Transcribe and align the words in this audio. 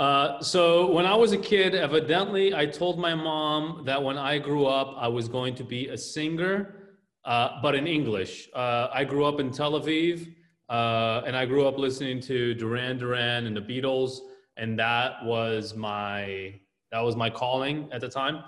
Uh, 0.00 0.40
so 0.40 0.90
when 0.90 1.04
I 1.04 1.14
was 1.14 1.32
a 1.32 1.36
kid, 1.36 1.74
evidently, 1.74 2.54
I 2.54 2.64
told 2.64 2.98
my 2.98 3.14
mom 3.14 3.82
that 3.84 4.02
when 4.02 4.16
I 4.16 4.38
grew 4.38 4.64
up, 4.64 4.94
I 4.96 5.06
was 5.06 5.28
going 5.28 5.54
to 5.56 5.62
be 5.62 5.88
a 5.88 5.98
singer, 5.98 6.94
uh, 7.26 7.60
but 7.60 7.74
in 7.74 7.86
English. 7.86 8.48
Uh, 8.54 8.88
I 8.94 9.04
grew 9.04 9.26
up 9.26 9.40
in 9.40 9.50
Tel 9.50 9.72
Aviv, 9.72 10.26
uh, 10.70 11.20
and 11.26 11.36
I 11.36 11.44
grew 11.44 11.68
up 11.68 11.76
listening 11.76 12.18
to 12.22 12.54
Duran 12.54 12.96
Duran 12.96 13.44
and 13.44 13.54
the 13.54 13.60
Beatles, 13.60 14.20
and 14.56 14.78
that 14.78 15.22
was 15.22 15.74
my 15.74 16.54
that 16.92 17.00
was 17.00 17.14
my 17.14 17.28
calling 17.28 17.86
at 17.92 18.00
the 18.00 18.08
time. 18.08 18.42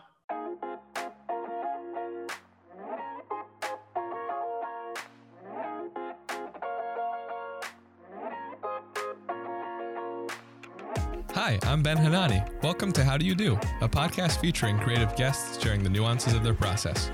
I'm 11.64 11.80
Ben 11.80 11.96
Hanani. 11.96 12.42
Welcome 12.62 12.90
to 12.92 13.04
How 13.04 13.16
Do 13.16 13.24
You 13.24 13.36
Do, 13.36 13.54
a 13.80 13.88
podcast 13.88 14.40
featuring 14.40 14.78
creative 14.80 15.14
guests 15.14 15.62
sharing 15.62 15.84
the 15.84 15.88
nuances 15.88 16.34
of 16.34 16.42
their 16.42 16.54
process. 16.54 17.10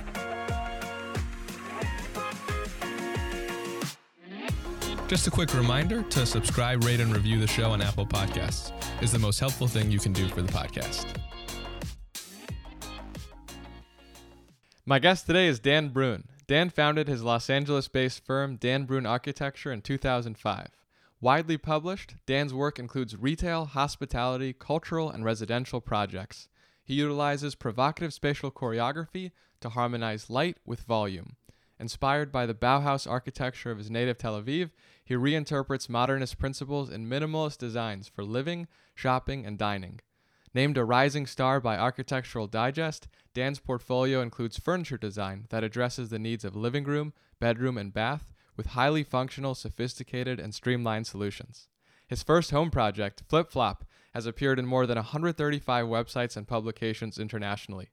Just 5.07 5.27
a 5.27 5.31
quick 5.31 5.53
reminder 5.53 6.03
to 6.03 6.25
subscribe, 6.25 6.83
rate, 6.83 7.01
and 7.01 7.15
review 7.15 7.39
the 7.39 7.47
show 7.47 7.71
on 7.71 7.83
Apple 7.83 8.07
Podcasts 8.07 8.73
is 9.03 9.13
the 9.13 9.19
most 9.19 9.39
helpful 9.39 9.69
thing 9.69 9.91
you 9.91 9.99
can 9.99 10.15
do 10.15 10.27
for 10.29 10.41
the 10.41 10.53
podcast. 10.53 11.07
My 14.87 14.99
guest 14.99 15.27
today 15.27 15.47
is 15.47 15.61
Dan 15.61 15.91
Brun. 15.91 16.25
Dan 16.47 16.71
founded 16.71 17.07
his 17.07 17.23
Los 17.23 17.51
Angeles 17.51 17.87
based 17.89 18.25
firm, 18.25 18.57
Dan 18.57 18.87
Brun 18.87 19.05
Architecture, 19.05 19.71
in 19.71 19.83
2005. 19.83 20.69
Widely 21.21 21.59
published, 21.59 22.15
Dan's 22.27 22.55
work 22.55 22.79
includes 22.79 23.17
retail, 23.17 23.65
hospitality, 23.65 24.53
cultural, 24.53 25.11
and 25.11 25.25
residential 25.25 25.81
projects. 25.81 26.49
He 26.85 26.95
utilizes 26.95 27.57
provocative 27.57 28.15
spatial 28.15 28.53
choreography 28.53 29.33
to 29.61 29.71
harmonize 29.71 30.31
light 30.31 30.59
with 30.65 30.83
volume. 30.83 31.35
Inspired 31.81 32.31
by 32.31 32.47
the 32.47 32.55
Bauhaus 32.55 33.11
architecture 33.11 33.73
of 33.73 33.79
his 33.79 33.91
native 33.91 34.17
Tel 34.17 34.41
Aviv, 34.41 34.71
he 35.05 35.15
reinterprets 35.15 35.89
modernist 35.89 36.39
principles 36.39 36.89
in 36.89 37.09
minimalist 37.09 37.59
designs 37.59 38.07
for 38.07 38.23
living, 38.23 38.69
shopping, 38.95 39.45
and 39.45 39.59
dining. 39.59 39.99
Named 40.55 40.79
a 40.79 40.85
rising 40.85 41.27
star 41.27 41.61
by 41.61 41.77
Architectural 41.77 42.47
Digest, 42.47 43.09
Dan's 43.35 43.59
portfolio 43.59 44.21
includes 44.23 44.59
furniture 44.59 44.97
design 44.97 45.47
that 45.51 45.65
addresses 45.65 46.11
the 46.11 46.19
needs 46.21 46.45
of 46.45 46.55
living 46.55 46.85
room, 46.85 47.13
bedroom, 47.41 47.77
and 47.77 47.93
bath 47.93 48.33
with 48.59 48.67
highly 48.67 49.05
functional, 49.05 49.55
sophisticated, 49.55 50.39
and 50.39 50.53
streamlined 50.53 51.07
solutions. 51.07 51.69
His 52.07 52.23
first 52.23 52.51
home 52.51 52.71
project, 52.71 53.23
Flip 53.29 53.51
Flop, 53.51 53.87
has 54.13 54.27
appeared 54.27 54.59
in 54.59 54.67
more 54.67 54.87
than 54.87 54.97
135 54.97 55.87
websites 55.87 56.37
and 56.37 56.47
publications 56.47 57.19
internationally. 57.19 57.89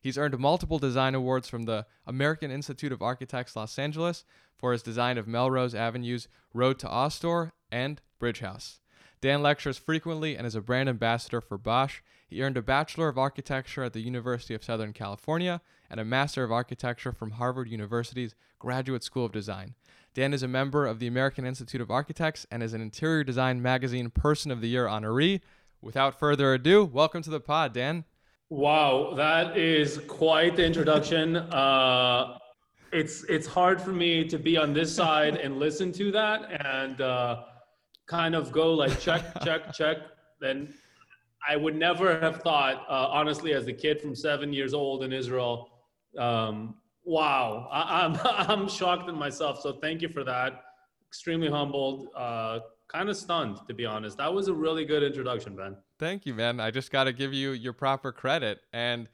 He's 0.00 0.18
earned 0.18 0.38
multiple 0.38 0.78
design 0.78 1.14
awards 1.14 1.48
from 1.48 1.62
the 1.62 1.86
American 2.06 2.50
Institute 2.50 2.92
of 2.92 3.02
Architects 3.02 3.56
Los 3.56 3.78
Angeles 3.78 4.24
for 4.56 4.72
his 4.72 4.82
design 4.82 5.16
of 5.16 5.26
Melrose 5.26 5.74
Avenue's 5.74 6.28
Road 6.52 6.78
to 6.80 6.88
Awe 6.88 7.08
store 7.08 7.54
and 7.72 8.00
Bridge 8.18 8.40
House. 8.40 8.80
Dan 9.20 9.42
lectures 9.42 9.78
frequently 9.78 10.36
and 10.36 10.46
is 10.46 10.54
a 10.54 10.60
brand 10.60 10.88
ambassador 10.88 11.40
for 11.40 11.58
Bosch. 11.58 12.00
He 12.28 12.42
earned 12.42 12.56
a 12.56 12.62
Bachelor 12.62 13.08
of 13.08 13.18
Architecture 13.18 13.84
at 13.84 13.94
the 13.94 14.00
University 14.00 14.54
of 14.54 14.64
Southern 14.64 14.92
California 14.92 15.60
and 15.90 15.98
a 15.98 16.04
Master 16.04 16.44
of 16.44 16.52
Architecture 16.52 17.12
from 17.12 17.32
Harvard 17.32 17.68
University's 17.68 18.34
Graduate 18.58 19.02
School 19.02 19.24
of 19.24 19.32
Design. 19.32 19.74
Dan 20.12 20.34
is 20.34 20.42
a 20.42 20.48
member 20.48 20.86
of 20.86 20.98
the 20.98 21.06
American 21.06 21.46
Institute 21.46 21.80
of 21.80 21.88
Architects 21.88 22.44
and 22.50 22.64
is 22.64 22.74
an 22.74 22.80
Interior 22.80 23.22
Design 23.22 23.62
Magazine 23.62 24.10
Person 24.10 24.50
of 24.50 24.60
the 24.60 24.68
Year 24.68 24.86
honoree. 24.86 25.40
Without 25.80 26.18
further 26.18 26.52
ado, 26.52 26.84
welcome 26.84 27.22
to 27.22 27.30
the 27.30 27.38
pod, 27.38 27.72
Dan. 27.72 28.04
Wow, 28.48 29.14
that 29.14 29.56
is 29.56 29.98
quite 30.08 30.56
the 30.56 30.64
introduction. 30.66 31.36
Uh, 31.36 32.38
it's 32.92 33.22
it's 33.24 33.46
hard 33.46 33.80
for 33.80 33.92
me 33.92 34.24
to 34.26 34.36
be 34.36 34.56
on 34.56 34.72
this 34.72 34.92
side 34.92 35.36
and 35.36 35.60
listen 35.60 35.92
to 35.92 36.10
that 36.10 36.66
and 36.66 37.00
uh, 37.00 37.44
kind 38.06 38.34
of 38.34 38.50
go 38.50 38.74
like 38.74 38.98
check, 38.98 39.22
check, 39.44 39.72
check. 39.72 39.98
Then 40.40 40.74
I 41.48 41.54
would 41.54 41.76
never 41.76 42.18
have 42.18 42.42
thought, 42.42 42.84
uh, 42.88 43.08
honestly, 43.10 43.54
as 43.54 43.68
a 43.68 43.72
kid 43.72 44.00
from 44.00 44.16
seven 44.16 44.52
years 44.52 44.74
old 44.74 45.04
in 45.04 45.12
Israel, 45.12 45.70
um, 46.18 46.74
wow, 47.04 47.68
I, 47.70 48.04
am 48.04 48.18
I'm, 48.24 48.60
I'm 48.62 48.68
shocked 48.68 49.08
in 49.08 49.14
myself. 49.14 49.60
So 49.60 49.72
thank 49.72 50.02
you 50.02 50.08
for 50.08 50.24
that. 50.24 50.62
Extremely 51.08 51.50
humbled, 51.50 52.08
uh, 52.16 52.60
kind 52.88 53.08
of 53.08 53.16
stunned 53.16 53.58
to 53.66 53.74
be 53.74 53.84
honest. 53.84 54.18
That 54.18 54.32
was 54.32 54.48
a 54.48 54.54
really 54.54 54.84
good 54.84 55.02
introduction, 55.02 55.56
Ben. 55.56 55.76
Thank 55.98 56.24
you, 56.26 56.34
man. 56.34 56.60
I 56.60 56.70
just 56.70 56.90
got 56.90 57.04
to 57.04 57.12
give 57.12 57.32
you 57.32 57.52
your 57.52 57.72
proper 57.72 58.12
credit 58.12 58.60
and. 58.72 59.08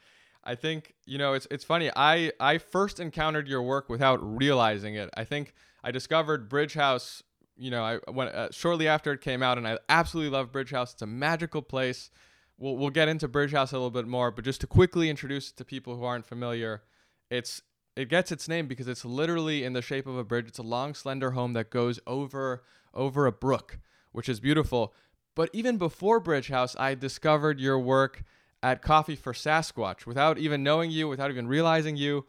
I 0.48 0.54
think 0.54 0.94
you 1.06 1.18
know 1.18 1.32
it's 1.32 1.48
it's 1.50 1.64
funny. 1.64 1.90
I 1.96 2.30
I 2.38 2.58
first 2.58 3.00
encountered 3.00 3.48
your 3.48 3.64
work 3.64 3.88
without 3.88 4.20
realizing 4.22 4.94
it. 4.94 5.10
I 5.16 5.24
think 5.24 5.52
I 5.82 5.90
discovered 5.90 6.48
Bridge 6.48 6.74
House. 6.74 7.22
You 7.56 7.72
know, 7.72 7.82
I 7.82 7.98
went 8.08 8.30
uh, 8.30 8.52
shortly 8.52 8.86
after 8.86 9.12
it 9.12 9.20
came 9.20 9.42
out, 9.42 9.58
and 9.58 9.66
I 9.66 9.78
absolutely 9.88 10.30
love 10.30 10.52
Bridge 10.52 10.70
House. 10.70 10.92
It's 10.92 11.02
a 11.02 11.06
magical 11.06 11.62
place. 11.62 12.10
We'll 12.58 12.76
we'll 12.76 12.90
get 12.90 13.08
into 13.08 13.26
Bridge 13.26 13.52
House 13.52 13.72
a 13.72 13.74
little 13.74 13.90
bit 13.90 14.06
more, 14.06 14.30
but 14.30 14.44
just 14.44 14.60
to 14.60 14.68
quickly 14.68 15.10
introduce 15.10 15.50
it 15.50 15.56
to 15.56 15.64
people 15.64 15.96
who 15.96 16.04
aren't 16.04 16.26
familiar, 16.26 16.82
it's 17.28 17.62
it 17.96 18.10
gets 18.10 18.30
its 18.30 18.46
name 18.46 18.66
because 18.68 18.86
it's 18.86 19.04
literally 19.04 19.64
in 19.64 19.72
the 19.72 19.82
shape 19.82 20.06
of 20.06 20.16
a 20.16 20.24
bridge. 20.24 20.48
It's 20.48 20.58
a 20.58 20.62
long, 20.62 20.94
slender 20.94 21.32
home 21.32 21.54
that 21.54 21.70
goes 21.70 21.98
over 22.06 22.62
over 22.94 23.26
a 23.26 23.32
brook, 23.32 23.78
which 24.12 24.28
is 24.28 24.40
beautiful. 24.40 24.94
But 25.34 25.50
even 25.52 25.76
before 25.76 26.20
Bridge 26.20 26.48
House, 26.48 26.74
I 26.78 26.94
discovered 26.94 27.60
your 27.60 27.78
work 27.78 28.24
at 28.62 28.80
Coffee 28.80 29.16
for 29.16 29.32
Sasquatch 29.32 30.06
without 30.06 30.38
even 30.38 30.62
knowing 30.62 30.90
you, 30.90 31.08
without 31.08 31.30
even 31.30 31.46
realizing 31.46 31.96
you, 31.96 32.24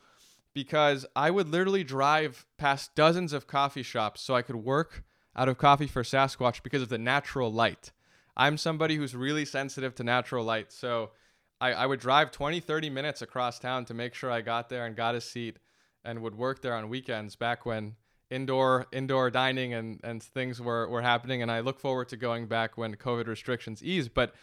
because 0.53 1.05
I 1.15 1.31
would 1.31 1.47
literally 1.47 1.83
drive 1.83 2.45
past 2.57 2.95
dozens 2.95 3.31
of 3.31 3.47
coffee 3.47 3.83
shops 3.83 4.21
so 4.21 4.35
I 4.35 4.41
could 4.41 4.57
work 4.57 5.03
out 5.35 5.47
of 5.47 5.57
Coffee 5.57 5.87
for 5.87 6.03
Sasquatch 6.03 6.63
because 6.63 6.81
of 6.81 6.89
the 6.89 6.97
natural 6.97 7.51
light. 7.51 7.91
I'm 8.35 8.57
somebody 8.57 8.97
who's 8.97 9.15
really 9.15 9.45
sensitive 9.45 9.95
to 9.95 10.03
natural 10.03 10.43
light. 10.43 10.71
So 10.71 11.11
I, 11.59 11.73
I 11.73 11.85
would 11.85 11.99
drive 11.99 12.31
20, 12.31 12.59
30 12.59 12.89
minutes 12.89 13.21
across 13.21 13.59
town 13.59 13.85
to 13.85 13.93
make 13.93 14.13
sure 14.13 14.31
I 14.31 14.41
got 14.41 14.69
there 14.69 14.85
and 14.85 14.95
got 14.95 15.15
a 15.15 15.21
seat 15.21 15.57
and 16.03 16.21
would 16.21 16.35
work 16.35 16.61
there 16.61 16.75
on 16.75 16.89
weekends 16.89 17.35
back 17.35 17.65
when 17.65 17.95
indoor 18.29 18.87
indoor 18.91 19.29
dining 19.29 19.73
and, 19.73 19.99
and 20.03 20.21
things 20.21 20.61
were, 20.61 20.87
were 20.89 21.01
happening. 21.01 21.41
And 21.41 21.51
I 21.51 21.61
look 21.61 21.79
forward 21.79 22.09
to 22.09 22.17
going 22.17 22.47
back 22.47 22.77
when 22.77 22.95
COVID 22.95 23.27
restrictions 23.27 23.83
ease. 23.83 24.07
But 24.07 24.33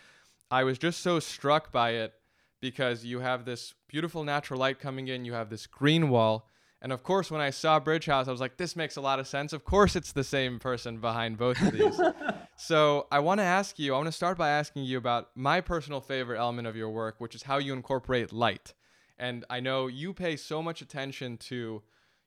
I 0.51 0.65
was 0.65 0.79
just 0.79 1.01
so 1.01 1.21
struck 1.21 1.73
by 1.73 1.91
it 1.91 2.15
because 2.61 3.05
you 3.05 3.21
have 3.21 3.45
this 3.45 3.75
beautiful 3.89 4.25
natural 4.25 4.59
light 4.59 4.79
coming 4.79 5.09
in, 5.09 5.25
you 5.25 5.35
have 5.35 5.51
this 5.51 5.67
green 5.67 6.09
wall. 6.09 6.49
And 6.85 6.93
of 6.93 7.03
course, 7.03 7.31
when 7.31 7.41
I 7.41 7.49
saw 7.49 7.81
Bridge 7.81 8.05
House, 8.05 8.29
I 8.29 8.31
was 8.31 8.43
like, 8.43 8.59
this 8.59 8.77
makes 8.77 8.97
a 8.97 9.01
lot 9.01 9.19
of 9.19 9.27
sense. 9.27 9.55
Of 9.55 9.65
course, 9.65 9.97
it's 9.97 10.13
the 10.13 10.23
same 10.23 10.59
person 10.59 10.99
behind 10.99 11.39
both 11.39 11.61
of 11.61 11.73
these. 11.73 12.01
So 12.57 13.09
I 13.11 13.19
want 13.19 13.41
to 13.41 13.45
ask 13.45 13.81
you, 13.81 13.95
I 13.95 13.97
want 13.97 14.07
to 14.07 14.13
start 14.13 14.39
by 14.39 14.51
asking 14.51 14.85
you 14.85 14.97
about 14.97 15.31
my 15.35 15.61
personal 15.61 16.01
favorite 16.01 16.39
element 16.39 16.69
of 16.69 16.77
your 16.77 16.89
work, 16.89 17.17
which 17.19 17.35
is 17.35 17.43
how 17.43 17.59
you 17.59 17.73
incorporate 17.73 18.33
light. 18.33 18.75
And 19.19 19.45
I 19.51 19.59
know 19.59 19.89
you 19.89 20.15
pay 20.15 20.37
so 20.37 20.63
much 20.63 20.81
attention 20.81 21.37
to, 21.39 21.83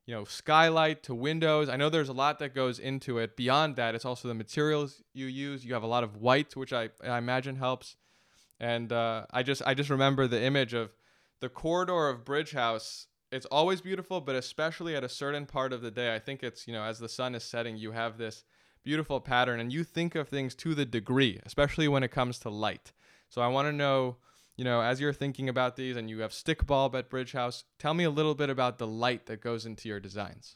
you 0.05 0.13
know, 0.13 0.25
skylight 0.25 1.01
to 1.03 1.15
windows. 1.15 1.69
I 1.69 1.77
know 1.77 1.89
there's 1.89 2.09
a 2.09 2.13
lot 2.13 2.39
that 2.39 2.53
goes 2.53 2.77
into 2.77 3.19
it. 3.19 3.37
Beyond 3.37 3.77
that, 3.77 3.95
it's 3.95 4.03
also 4.03 4.27
the 4.27 4.33
materials 4.33 5.01
you 5.13 5.27
use. 5.27 5.63
You 5.63 5.73
have 5.75 5.83
a 5.83 5.87
lot 5.87 6.03
of 6.03 6.17
white, 6.17 6.57
which 6.57 6.73
I, 6.73 6.89
I 7.01 7.17
imagine 7.17 7.55
helps. 7.55 7.95
And 8.59 8.91
uh, 8.91 9.27
I 9.31 9.43
just 9.43 9.61
I 9.65 9.75
just 9.75 9.89
remember 9.89 10.27
the 10.27 10.43
image 10.43 10.73
of 10.73 10.91
the 11.39 11.47
corridor 11.47 12.09
of 12.09 12.25
Bridge 12.25 12.51
House. 12.51 13.07
It's 13.31 13.45
always 13.47 13.81
beautiful, 13.81 14.21
but 14.21 14.35
especially 14.35 14.95
at 14.95 15.03
a 15.03 15.09
certain 15.09 15.45
part 15.45 15.73
of 15.73 15.81
the 15.81 15.91
day. 15.91 16.15
I 16.15 16.19
think 16.19 16.43
it's 16.43 16.67
you 16.67 16.73
know 16.73 16.83
as 16.83 16.99
the 16.99 17.09
sun 17.09 17.35
is 17.35 17.43
setting, 17.43 17.77
you 17.77 17.91
have 17.91 18.17
this 18.17 18.43
beautiful 18.83 19.19
pattern 19.19 19.59
and 19.59 19.73
you 19.73 19.83
think 19.83 20.15
of 20.15 20.29
things 20.29 20.55
to 20.55 20.73
the 20.73 20.85
degree, 20.85 21.41
especially 21.45 21.89
when 21.89 22.03
it 22.03 22.11
comes 22.11 22.39
to 22.39 22.49
light. 22.49 22.93
So 23.27 23.41
I 23.41 23.47
want 23.47 23.67
to 23.67 23.73
know, 23.73 24.15
you 24.55 24.63
know, 24.63 24.79
as 24.79 25.01
you're 25.01 25.11
thinking 25.11 25.49
about 25.49 25.75
these 25.75 25.97
and 25.97 26.09
you 26.09 26.19
have 26.19 26.31
stick 26.31 26.65
bulb 26.65 26.95
at 26.95 27.09
Bridge 27.09 27.33
House, 27.33 27.65
tell 27.79 27.93
me 27.93 28.05
a 28.05 28.09
little 28.09 28.33
bit 28.33 28.49
about 28.49 28.77
the 28.77 28.87
light 28.87 29.25
that 29.25 29.41
goes 29.41 29.65
into 29.65 29.89
your 29.89 29.99
designs. 29.99 30.55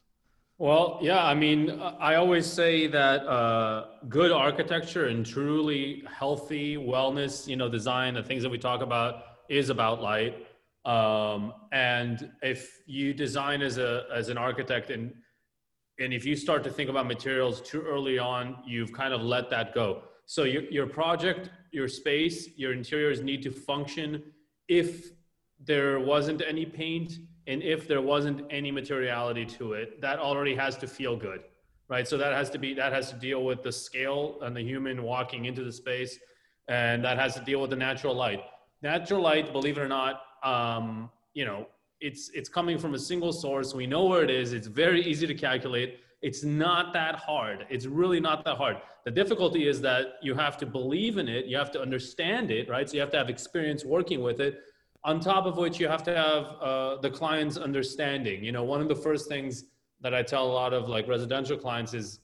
Well, 0.58 1.00
yeah, 1.02 1.26
I 1.26 1.34
mean, 1.34 1.82
I 1.82 2.16
always 2.16 2.46
say 2.46 2.88
that 2.88 3.26
uh, 3.26 3.88
good 4.08 4.32
architecture 4.32 5.08
and 5.08 5.26
truly 5.26 6.04
healthy 6.08 6.78
wellness, 6.78 7.48
you 7.48 7.58
know, 7.58 7.68
design, 7.68 8.14
the 8.14 8.24
things 8.24 8.44
that 8.44 8.50
we 8.50 8.60
talk 8.60 8.82
about 8.82 9.24
is 9.50 9.70
about 9.70 10.02
light. 10.02 10.48
Um, 10.86 11.54
and 11.72 12.32
if 12.42 12.82
you 12.88 13.14
design 13.14 13.62
as 13.62 13.78
a 13.78 14.06
as 14.14 14.30
an 14.30 14.38
architect 14.38 14.90
and 14.90 15.14
and 16.00 16.14
if 16.14 16.26
you 16.26 16.36
start 16.36 16.64
to 16.64 16.72
think 16.72 16.90
about 16.90 17.06
materials 17.06 17.62
too 17.62 17.82
early 17.82 18.18
on, 18.18 18.58
you've 18.66 18.92
kind 18.92 19.14
of 19.14 19.22
let 19.22 19.50
that 19.52 19.76
go. 19.76 20.02
So 20.26 20.44
your, 20.44 20.64
your 20.64 20.88
project, 20.88 21.52
your 21.72 21.88
space, 21.88 22.50
your 22.56 22.74
interiors 22.74 23.22
need 23.22 23.44
to 23.44 23.52
function 23.52 24.24
if 24.68 25.12
there 25.64 26.00
wasn't 26.00 26.42
any 26.48 26.66
paint 26.66 27.20
and 27.46 27.62
if 27.62 27.88
there 27.88 28.02
wasn't 28.02 28.42
any 28.50 28.72
materiality 28.72 29.46
to 29.46 29.74
it, 29.74 30.02
that 30.02 30.18
already 30.18 30.56
has 30.56 30.78
to 30.78 30.88
feel 30.88 31.16
good, 31.16 31.42
right? 31.90 32.08
So 32.08 32.18
that 32.18 32.34
has 32.34 32.50
to 32.52 32.58
be, 32.58 32.74
that 32.76 32.94
has 32.94 33.12
to 33.12 33.18
deal 33.18 33.44
with 33.44 33.62
the 33.62 33.72
scale 33.72 34.40
and 34.42 34.56
the 34.56 34.62
human 34.62 35.04
walking 35.04 35.46
into 35.46 35.64
the 35.64 35.72
space. 35.72 36.18
and 36.68 37.04
that 37.04 37.18
has 37.18 37.34
to 37.36 37.42
deal 37.42 37.60
with 37.62 37.70
the 37.70 37.76
natural 37.76 38.16
light. 38.16 38.42
Natural 38.82 39.22
light, 39.22 39.52
believe 39.52 39.78
it 39.78 39.82
or 39.82 39.88
not, 39.88 40.22
um, 40.44 41.10
you 41.34 41.46
know, 41.46 41.68
it's 42.00 42.30
it's 42.34 42.50
coming 42.50 42.78
from 42.78 42.94
a 42.94 43.00
single 43.00 43.32
source. 43.32 43.74
We 43.74 43.86
know 43.86 44.06
where 44.06 44.24
it 44.24 44.30
is. 44.30 44.54
It's 44.54 44.68
very 44.68 45.02
easy 45.04 45.28
to 45.28 45.36
calculate. 45.36 46.00
It's 46.22 46.44
not 46.44 46.94
that 46.94 47.16
hard. 47.16 47.66
It's 47.70 47.86
really 47.86 48.20
not 48.20 48.44
that 48.46 48.58
hard. 48.58 48.78
The 49.06 49.12
difficulty 49.12 49.68
is 49.68 49.82
that 49.82 50.16
you 50.22 50.36
have 50.36 50.58
to 50.58 50.66
believe 50.66 51.18
in 51.18 51.28
it. 51.28 51.46
You 51.46 51.58
have 51.58 51.72
to 51.72 51.82
understand 51.82 52.52
it, 52.52 52.70
right? 52.70 52.88
So 52.88 52.96
you 52.96 53.02
have 53.02 53.10
to 53.12 53.18
have 53.18 53.30
experience 53.30 53.84
working 53.84 54.22
with 54.22 54.40
it. 54.40 54.60
On 55.04 55.20
top 55.20 55.48
of 55.48 55.58
which, 55.58 55.80
you 55.80 55.88
have 55.88 56.04
to 56.04 56.16
have 56.16 56.44
uh, 56.62 57.02
the 57.02 57.10
client's 57.10 57.58
understanding. 57.58 58.44
You 58.44 58.52
know, 58.52 58.64
one 58.64 58.82
of 58.82 58.88
the 58.88 58.96
first 58.96 59.28
things 59.28 59.66
that 60.02 60.14
I 60.14 60.22
tell 60.22 60.46
a 60.46 60.54
lot 60.54 60.74
of 60.74 60.88
like 60.88 61.08
residential 61.08 61.58
clients 61.58 61.94
is 61.96 62.20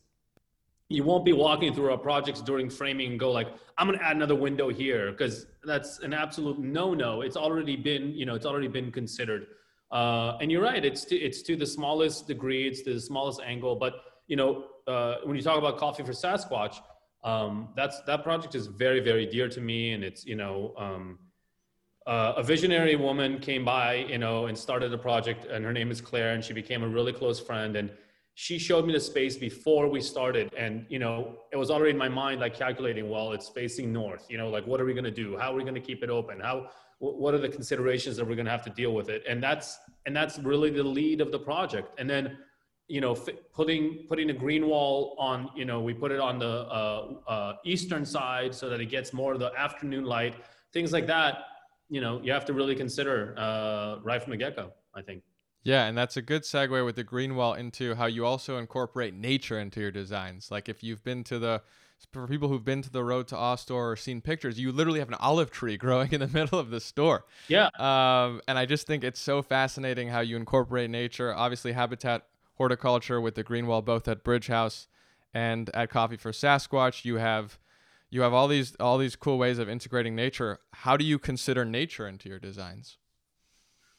you 0.90 1.04
won't 1.04 1.26
be 1.26 1.34
walking 1.34 1.74
through 1.74 1.92
our 1.92 1.98
projects 1.98 2.42
during 2.42 2.70
framing 2.70 3.12
and 3.12 3.20
go 3.20 3.32
like 3.32 3.48
i'm 3.78 3.88
going 3.88 4.00
to 4.00 4.06
add 4.06 4.16
another 4.16 4.36
window 4.36 4.70
here 4.70 5.12
because 5.12 5.46
that's 5.68 6.00
an 6.00 6.14
absolute 6.14 6.58
no-no. 6.58 7.22
It's 7.22 7.38
already 7.38 7.76
been 7.76 8.14
you 8.16 8.26
know 8.26 8.34
it's 8.34 8.46
already 8.46 8.70
been 8.70 8.92
considered. 8.92 9.48
Uh, 9.92 10.38
and 10.42 10.52
you're 10.52 10.64
right 10.64 10.84
it's 10.84 11.06
to, 11.06 11.16
it's 11.16 11.42
to 11.44 11.56
the 11.56 11.66
smallest 11.66 12.28
degree 12.28 12.68
it's 12.68 12.82
to 12.82 12.94
the 12.94 13.00
smallest 13.00 13.40
angle 13.46 13.76
but 13.76 13.94
you 14.28 14.36
know 14.36 14.66
uh, 14.88 15.16
when 15.24 15.36
you 15.38 15.42
talk 15.42 15.58
about 15.58 15.78
coffee 15.78 16.04
for 16.04 16.12
sasquatch 16.12 16.76
um, 17.24 17.70
that's 17.74 18.02
that 18.02 18.22
project 18.22 18.54
is 18.54 18.68
very 18.68 19.00
very 19.00 19.26
dear 19.26 19.48
to 19.48 19.62
me 19.62 19.94
and 19.94 20.04
it's 20.04 20.26
you 20.26 20.36
know 20.36 20.74
um, 20.78 21.18
uh, 22.06 22.34
a 22.36 22.44
visionary 22.44 22.98
woman 22.98 23.40
came 23.40 23.64
by 23.64 23.96
you 23.96 24.18
know 24.18 24.48
and 24.48 24.58
started 24.58 24.94
a 24.94 24.98
project 24.98 25.46
and 25.46 25.64
her 25.64 25.72
name 25.72 25.90
is 25.90 26.02
claire 26.02 26.34
and 26.34 26.44
she 26.44 26.52
became 26.52 26.84
a 26.84 26.88
really 26.88 27.14
close 27.14 27.40
friend 27.40 27.78
and 27.78 27.90
she 28.40 28.60
showed 28.60 28.86
me 28.86 28.94
the 28.94 29.00
space 29.00 29.36
before 29.36 29.88
we 29.88 30.00
started 30.00 30.54
and 30.56 30.86
you 30.90 31.00
know 31.00 31.40
it 31.52 31.58
was 31.58 31.72
already 31.72 31.90
in 31.90 31.98
my 31.98 32.08
mind 32.08 32.40
like 32.40 32.54
calculating 32.54 33.10
well 33.10 33.32
it's 33.32 33.50
facing 33.50 33.92
north 33.92 34.28
you 34.30 34.38
know 34.38 34.48
like 34.48 34.64
what 34.68 34.80
are 34.80 34.86
we 34.86 34.94
going 34.94 35.12
to 35.16 35.18
do? 35.26 35.36
How 35.36 35.52
are 35.52 35.56
we 35.56 35.64
going 35.64 35.74
to 35.74 35.82
keep 35.82 36.04
it 36.04 36.12
open? 36.12 36.40
How 36.40 36.70
what 37.00 37.34
are 37.34 37.40
the 37.40 37.50
considerations 37.50 38.16
that 38.16 38.26
we're 38.28 38.36
going 38.36 38.46
to 38.46 38.52
have 38.52 38.64
to 38.66 38.70
deal 38.70 38.94
with 38.94 39.10
it? 39.10 39.24
And 39.28 39.42
that's 39.42 39.80
and 40.06 40.16
that's 40.16 40.38
really 40.38 40.70
the 40.70 40.84
lead 40.84 41.20
of 41.20 41.32
the 41.32 41.40
project. 41.40 42.00
And 42.00 42.08
then 42.08 42.38
you 42.88 43.02
know 43.02 43.16
putting 43.56 44.06
putting 44.08 44.30
a 44.30 44.34
green 44.34 44.68
wall 44.68 45.16
on 45.18 45.50
you 45.56 45.66
know 45.66 45.82
we 45.82 45.96
put 45.96 46.12
it 46.12 46.20
on 46.20 46.38
the 46.38 46.46
uh, 46.46 47.14
uh, 47.28 47.54
eastern 47.66 48.06
side 48.06 48.54
so 48.54 48.70
that 48.70 48.80
it 48.80 48.86
gets 48.86 49.14
more 49.14 49.34
of 49.34 49.40
the 49.40 49.52
afternoon 49.58 50.06
light 50.06 50.36
things 50.72 50.94
like 50.94 51.08
that 51.08 51.34
you 51.90 52.02
know 52.02 52.22
you 52.24 52.32
have 52.32 52.46
to 52.46 52.54
really 52.54 52.76
consider 52.76 53.34
uh, 53.38 53.98
right 54.04 54.24
from 54.24 54.32
the 54.32 54.38
get-go 54.38 54.72
i 54.96 55.02
think 55.02 55.22
yeah, 55.68 55.84
and 55.84 55.98
that's 55.98 56.16
a 56.16 56.22
good 56.22 56.44
segue 56.44 56.86
with 56.86 56.96
the 56.96 57.04
green 57.04 57.36
wall 57.36 57.54
into 57.54 57.94
how 57.96 58.06
you 58.06 58.26
also 58.26 58.58
incorporate 58.58 59.14
nature 59.14 59.60
into 59.60 59.82
your 59.82 59.92
designs. 59.92 60.50
Like 60.50 60.70
if 60.70 60.82
you've 60.82 61.04
been 61.04 61.26
to 61.26 61.40
the 61.40 61.62
for 62.14 62.26
people 62.26 62.48
who've 62.48 62.64
been 62.64 62.82
to 62.84 62.90
the 62.90 63.04
road 63.04 63.28
to 63.28 63.36
Awe 63.36 63.56
store 63.56 63.92
or 63.92 63.98
seen 63.98 64.22
pictures, 64.22 64.58
you 64.58 64.72
literally 64.72 65.00
have 65.00 65.10
an 65.10 65.18
olive 65.20 65.52
tree 65.52 65.76
growing 65.86 66.14
in 66.14 66.22
the 66.22 66.30
middle 66.30 66.58
of 66.58 66.70
the 66.70 66.80
store. 66.80 67.26
Yeah. 67.50 67.68
Um, 67.78 68.40
and 68.48 68.58
I 68.58 68.66
just 68.66 68.88
think 68.88 69.04
it's 69.04 69.20
so 69.20 69.42
fascinating 69.42 70.08
how 70.08 70.22
you 70.22 70.38
incorporate 70.38 70.90
nature. 70.90 71.36
Obviously, 71.36 71.74
habitat 71.74 72.24
horticulture 72.54 73.20
with 73.20 73.36
the 73.36 73.44
green 73.44 73.68
wall, 73.68 73.82
both 73.82 74.08
at 74.08 74.24
Bridge 74.24 74.48
House 74.48 74.88
and 75.34 75.70
at 75.74 75.90
Coffee 75.90 76.16
for 76.16 76.32
Sasquatch. 76.32 77.04
You 77.04 77.16
have 77.18 77.60
you 78.10 78.22
have 78.22 78.32
all 78.32 78.48
these 78.48 78.74
all 78.80 78.98
these 78.98 79.18
cool 79.18 79.38
ways 79.38 79.60
of 79.60 79.68
integrating 79.68 80.16
nature. 80.16 80.60
How 80.72 80.96
do 80.96 81.04
you 81.04 81.20
consider 81.20 81.66
nature 81.66 82.08
into 82.08 82.30
your 82.30 82.40
designs? 82.40 82.98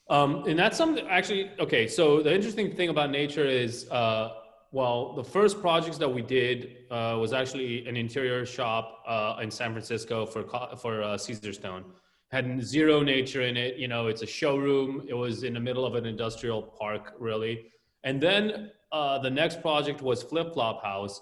Um, 0.09 0.43
and 0.47 0.57
that's 0.57 0.77
something 0.77 1.07
actually, 1.07 1.51
okay. 1.59 1.87
So 1.87 2.23
the 2.23 2.33
interesting 2.33 2.75
thing 2.75 2.89
about 2.89 3.11
nature 3.11 3.45
is, 3.45 3.89
uh, 3.91 4.29
well, 4.71 5.13
the 5.13 5.23
first 5.23 5.61
projects 5.61 5.97
that 5.97 6.11
we 6.11 6.21
did 6.21 6.77
uh, 6.91 7.17
was 7.19 7.33
actually 7.33 7.87
an 7.87 7.95
interior 7.95 8.45
shop 8.45 9.03
uh, 9.07 9.39
in 9.41 9.49
San 9.49 9.71
Francisco 9.71 10.25
for 10.25 10.43
for 10.77 11.01
uh, 11.01 11.17
Caesarstone. 11.17 11.83
Had 12.29 12.63
zero 12.63 13.01
nature 13.01 13.41
in 13.41 13.57
it. 13.57 13.77
You 13.77 13.87
know, 13.87 14.07
it's 14.07 14.21
a 14.21 14.27
showroom. 14.27 15.05
It 15.07 15.15
was 15.15 15.43
in 15.43 15.53
the 15.55 15.59
middle 15.59 15.85
of 15.85 15.95
an 15.95 16.05
industrial 16.05 16.61
park, 16.61 17.13
really. 17.19 17.71
And 18.03 18.21
then 18.21 18.71
uh, 18.91 19.17
the 19.19 19.29
next 19.31 19.61
project 19.61 20.03
was 20.03 20.21
Flip 20.21 20.53
Flop 20.53 20.83
House, 20.83 21.19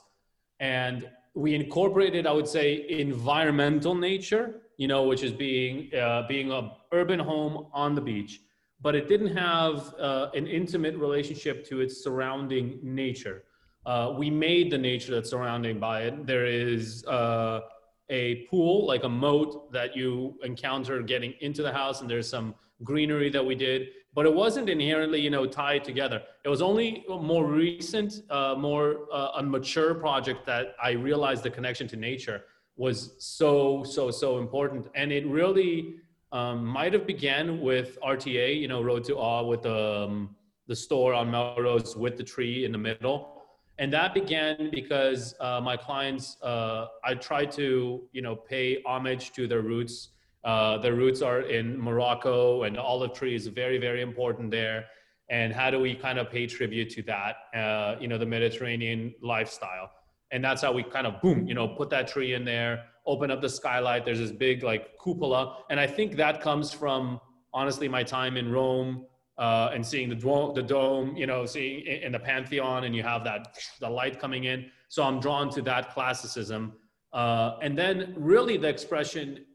and 0.60 1.10
we 1.34 1.56
incorporated, 1.56 2.28
I 2.28 2.34
would 2.34 2.48
say, 2.48 2.86
environmental 2.90 3.96
nature. 3.96 4.62
You 4.78 4.90
know, 4.90 5.04
which 5.04 5.24
is 5.24 5.32
being 5.32 5.94
uh, 5.96 6.24
being 6.28 6.52
a 6.52 6.74
urban 6.92 7.20
home 7.20 7.68
on 7.74 7.96
the 7.96 8.02
beach 8.02 8.42
but 8.82 8.96
it 8.96 9.08
didn't 9.08 9.36
have 9.36 9.94
uh, 10.00 10.30
an 10.34 10.48
intimate 10.48 10.96
relationship 10.96 11.66
to 11.68 11.82
its 11.82 12.04
surrounding 12.04 12.80
nature. 12.84 13.44
Uh, 13.86 14.14
we 14.18 14.30
made 14.30 14.72
the 14.72 14.78
nature 14.78 15.14
that's 15.14 15.30
surrounding 15.30 15.80
by 15.80 16.02
it. 16.04 16.26
There 16.28 16.46
is 16.46 17.06
uh, 17.06 17.62
a 18.10 18.46
pool, 18.50 18.86
like 18.86 19.04
a 19.04 19.10
moat 19.10 19.72
that 19.72 19.96
you 19.96 20.38
encounter 20.44 21.02
getting 21.02 21.34
into 21.42 21.64
the 21.64 21.72
house, 21.72 22.02
and 22.02 22.10
there's 22.10 22.30
some 22.30 22.54
greenery 22.84 23.30
that 23.30 23.44
we 23.44 23.56
did, 23.56 23.90
but 24.14 24.26
it 24.26 24.34
wasn't 24.34 24.70
inherently, 24.70 25.20
you 25.20 25.30
know, 25.30 25.46
tied 25.46 25.84
together. 25.84 26.22
It 26.44 26.50
was 26.50 26.62
only 26.62 27.06
a 27.10 27.18
more 27.18 27.46
recent, 27.46 28.22
uh, 28.30 28.56
more 28.58 29.08
uh, 29.12 29.32
a 29.38 29.44
mature 29.44 29.96
project 29.96 30.46
that 30.46 30.76
I 30.82 30.92
realized 30.92 31.44
the 31.44 31.50
connection 31.50 31.88
to 31.90 31.96
nature 31.96 32.44
was 32.76 33.16
so, 33.18 33.84
so, 33.84 34.12
so 34.12 34.38
important, 34.38 34.88
and 34.96 35.12
it 35.12 35.26
really 35.26 35.96
um, 36.32 36.66
might 36.66 36.94
have 36.94 37.08
began 37.08 37.62
with 37.62 37.98
RTA, 38.02 38.60
you 38.60 38.68
know, 38.68 38.82
Road 38.82 39.04
to 39.06 39.16
Awe 39.16 39.44
with 39.44 39.64
the, 39.64 40.06
um, 40.06 40.36
the 40.68 40.76
store 40.76 41.14
on 41.14 41.32
Melrose 41.32 41.96
with 41.96 42.18
the 42.18 42.24
tree 42.24 42.66
in 42.66 42.72
the 42.72 42.78
middle. 42.78 43.44
And 43.80 43.94
that 43.94 44.14
began 44.14 44.70
because 44.72 45.36
uh, 45.40 45.62
my 45.62 45.78
clients, 45.78 46.38
uh, 46.42 46.88
I 47.04 47.14
tried 47.14 47.52
to, 47.54 48.02
you 48.12 48.22
know, 48.22 48.36
pay 48.36 48.82
homage 48.86 49.32
to 49.34 49.48
their 49.48 49.62
roots. 49.62 50.10
Uh, 50.44 50.78
their 50.80 50.96
roots 50.96 51.22
are 51.22 51.42
in 51.42 51.80
Morocco 51.80 52.64
and 52.64 52.76
the 52.76 52.82
olive 52.82 53.14
tree 53.14 53.36
is 53.36 53.48
very, 53.48 53.78
very 53.78 54.02
important 54.02 54.50
there. 54.50 54.86
And 55.30 55.54
how 55.54 55.70
do 55.70 55.80
we 55.80 55.94
kind 55.94 56.18
of 56.20 56.32
pay 56.32 56.48
tribute 56.48 56.90
to 56.92 57.04
that, 57.04 57.36
uh, 57.54 57.96
you 58.00 58.08
know, 58.08 58.18
the 58.18 58.26
Mediterranean 58.26 59.14
lifestyle? 59.22 59.92
And 60.32 60.44
that's 60.44 60.62
how 60.62 60.72
we 60.72 60.84
kind 60.84 61.06
of, 61.06 61.22
boom, 61.22 61.48
you 61.48 61.54
know, 61.54 61.68
put 61.68 61.90
that 61.92 62.08
tree 62.08 62.34
in 62.34 62.44
there 62.46 62.86
open 63.08 63.32
up 63.32 63.42
the 63.42 63.50
skylight. 63.50 64.06
There's 64.06 64.20
this 64.20 64.32
big 64.32 64.62
like 64.62 65.00
cupola, 65.02 65.64
and 65.70 65.80
I 65.80 65.88
think 65.88 66.16
that 66.18 66.42
comes 66.42 66.72
from 66.72 67.20
honestly 67.54 67.88
my 67.88 68.04
time 68.04 68.38
in 68.38 68.52
Rome 68.52 69.06
uh, 69.38 69.72
and 69.74 69.86
seeing 69.86 70.10
the 70.10 70.16
dome, 70.16 70.54
the 70.54 70.62
dome, 70.62 71.16
you 71.16 71.26
know, 71.26 71.46
seeing 71.46 71.86
in 71.86 72.12
the 72.12 72.20
Pantheon, 72.20 72.84
and 72.84 72.96
you 72.96 73.04
have 73.04 73.24
that 73.24 73.58
the 73.80 73.90
light 73.90 74.20
coming 74.20 74.44
in. 74.44 74.70
So 74.90 75.04
I'm 75.04 75.20
drawn 75.20 75.50
to 75.52 75.62
that 75.64 75.94
classicism, 75.94 76.74
uh, 77.14 77.58
and 77.62 77.78
then 77.78 78.14
really 78.18 78.58
the 78.58 78.68
expression 78.68 79.46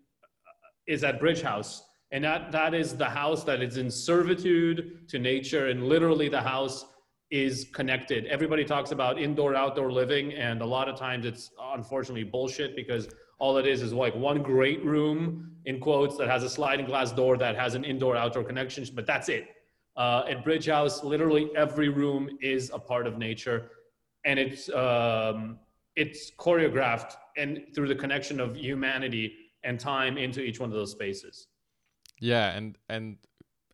is 0.86 1.04
at 1.04 1.20
Bridge 1.20 1.42
House, 1.42 1.82
and 2.10 2.24
that 2.24 2.52
that 2.52 2.74
is 2.74 2.96
the 2.96 3.08
house 3.08 3.44
that 3.44 3.62
is 3.62 3.76
in 3.76 3.90
servitude 3.90 5.08
to 5.08 5.18
nature, 5.18 5.68
and 5.68 5.84
literally 5.84 6.28
the 6.28 6.40
house 6.40 6.86
is 7.30 7.66
connected. 7.72 8.26
Everybody 8.26 8.64
talks 8.64 8.92
about 8.92 9.18
indoor 9.18 9.54
outdoor 9.54 9.90
living, 9.90 10.34
and 10.34 10.60
a 10.60 10.66
lot 10.66 10.88
of 10.88 10.96
times 10.96 11.24
it's 11.26 11.50
unfortunately 11.74 12.24
bullshit 12.24 12.76
because 12.76 13.08
all 13.42 13.56
it 13.58 13.66
is 13.66 13.82
is 13.82 13.92
like 13.92 14.14
one 14.14 14.40
great 14.40 14.84
room 14.84 15.50
in 15.64 15.80
quotes 15.80 16.16
that 16.16 16.28
has 16.28 16.44
a 16.44 16.48
sliding 16.48 16.86
glass 16.86 17.10
door 17.10 17.36
that 17.36 17.56
has 17.56 17.74
an 17.74 17.82
indoor 17.82 18.16
outdoor 18.16 18.44
connection, 18.44 18.86
but 18.94 19.04
that's 19.04 19.28
it. 19.28 19.48
Uh, 19.96 20.22
at 20.28 20.44
Bridge 20.44 20.66
House, 20.66 21.02
literally 21.02 21.50
every 21.56 21.88
room 21.88 22.38
is 22.40 22.70
a 22.72 22.78
part 22.78 23.04
of 23.04 23.18
nature, 23.18 23.72
and 24.24 24.38
it's 24.38 24.68
um, 24.70 25.58
it's 25.96 26.30
choreographed 26.38 27.16
and 27.36 27.62
through 27.74 27.88
the 27.88 27.96
connection 27.96 28.38
of 28.38 28.56
humanity 28.56 29.34
and 29.64 29.80
time 29.80 30.16
into 30.16 30.40
each 30.40 30.60
one 30.60 30.70
of 30.70 30.76
those 30.76 30.92
spaces. 30.92 31.48
Yeah, 32.20 32.52
and 32.52 32.78
and 32.88 33.16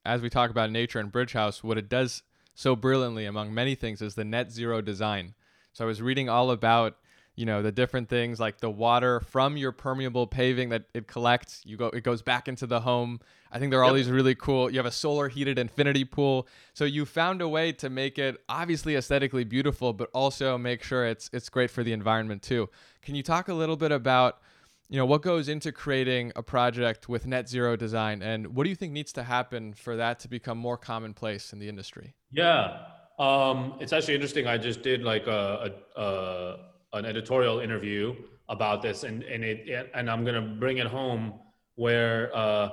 as 0.06 0.22
we 0.22 0.30
talk 0.30 0.50
about 0.50 0.70
nature 0.70 0.98
and 0.98 1.12
Bridge 1.12 1.34
House, 1.34 1.62
what 1.62 1.76
it 1.76 1.90
does 1.90 2.22
so 2.54 2.74
brilliantly, 2.74 3.26
among 3.26 3.52
many 3.52 3.74
things, 3.74 4.00
is 4.00 4.14
the 4.14 4.24
net 4.24 4.50
zero 4.50 4.80
design. 4.80 5.34
So 5.74 5.84
I 5.84 5.86
was 5.86 6.00
reading 6.00 6.30
all 6.30 6.50
about 6.50 6.96
you 7.38 7.46
know 7.46 7.62
the 7.62 7.70
different 7.70 8.08
things 8.08 8.40
like 8.40 8.58
the 8.58 8.68
water 8.68 9.20
from 9.20 9.56
your 9.56 9.70
permeable 9.70 10.26
paving 10.26 10.70
that 10.70 10.86
it 10.92 11.06
collects 11.06 11.62
you 11.64 11.76
go 11.76 11.86
it 11.86 12.02
goes 12.02 12.20
back 12.20 12.48
into 12.48 12.66
the 12.66 12.80
home. 12.80 13.20
I 13.52 13.60
think 13.60 13.70
there 13.70 13.78
are 13.78 13.84
all 13.84 13.94
these 13.94 14.10
really 14.10 14.34
cool 14.34 14.68
you 14.68 14.78
have 14.78 14.86
a 14.86 14.90
solar 14.90 15.28
heated 15.28 15.56
infinity 15.56 16.04
pool. 16.04 16.48
So 16.74 16.84
you 16.84 17.06
found 17.06 17.40
a 17.40 17.48
way 17.48 17.70
to 17.74 17.88
make 17.88 18.18
it 18.18 18.42
obviously 18.48 18.96
aesthetically 18.96 19.44
beautiful 19.44 19.92
but 19.92 20.10
also 20.12 20.58
make 20.58 20.82
sure 20.82 21.06
it's 21.06 21.30
it's 21.32 21.48
great 21.48 21.70
for 21.70 21.84
the 21.84 21.92
environment 21.92 22.42
too. 22.42 22.68
Can 23.02 23.14
you 23.14 23.22
talk 23.22 23.46
a 23.46 23.54
little 23.54 23.76
bit 23.76 23.92
about 23.92 24.40
you 24.88 24.98
know 24.98 25.06
what 25.06 25.22
goes 25.22 25.48
into 25.48 25.70
creating 25.70 26.32
a 26.34 26.42
project 26.42 27.08
with 27.08 27.24
net 27.24 27.48
zero 27.48 27.76
design 27.76 28.20
and 28.20 28.48
what 28.56 28.64
do 28.64 28.70
you 28.70 28.76
think 28.76 28.92
needs 28.92 29.12
to 29.12 29.22
happen 29.22 29.74
for 29.74 29.94
that 29.94 30.18
to 30.20 30.28
become 30.28 30.58
more 30.58 30.76
commonplace 30.76 31.52
in 31.52 31.60
the 31.60 31.68
industry? 31.68 32.16
Yeah. 32.32 32.80
Um, 33.20 33.74
it's 33.80 33.92
actually 33.92 34.14
interesting. 34.14 34.46
I 34.48 34.58
just 34.58 34.82
did 34.82 35.02
like 35.02 35.26
a, 35.26 35.72
a, 35.96 36.00
a 36.00 36.67
an 36.92 37.04
editorial 37.04 37.60
interview 37.60 38.14
about 38.48 38.82
this, 38.82 39.04
and 39.04 39.22
and 39.22 39.44
it 39.44 39.90
and 39.94 40.10
I'm 40.10 40.24
gonna 40.24 40.56
bring 40.58 40.78
it 40.78 40.86
home 40.86 41.34
where 41.74 42.34
uh, 42.36 42.70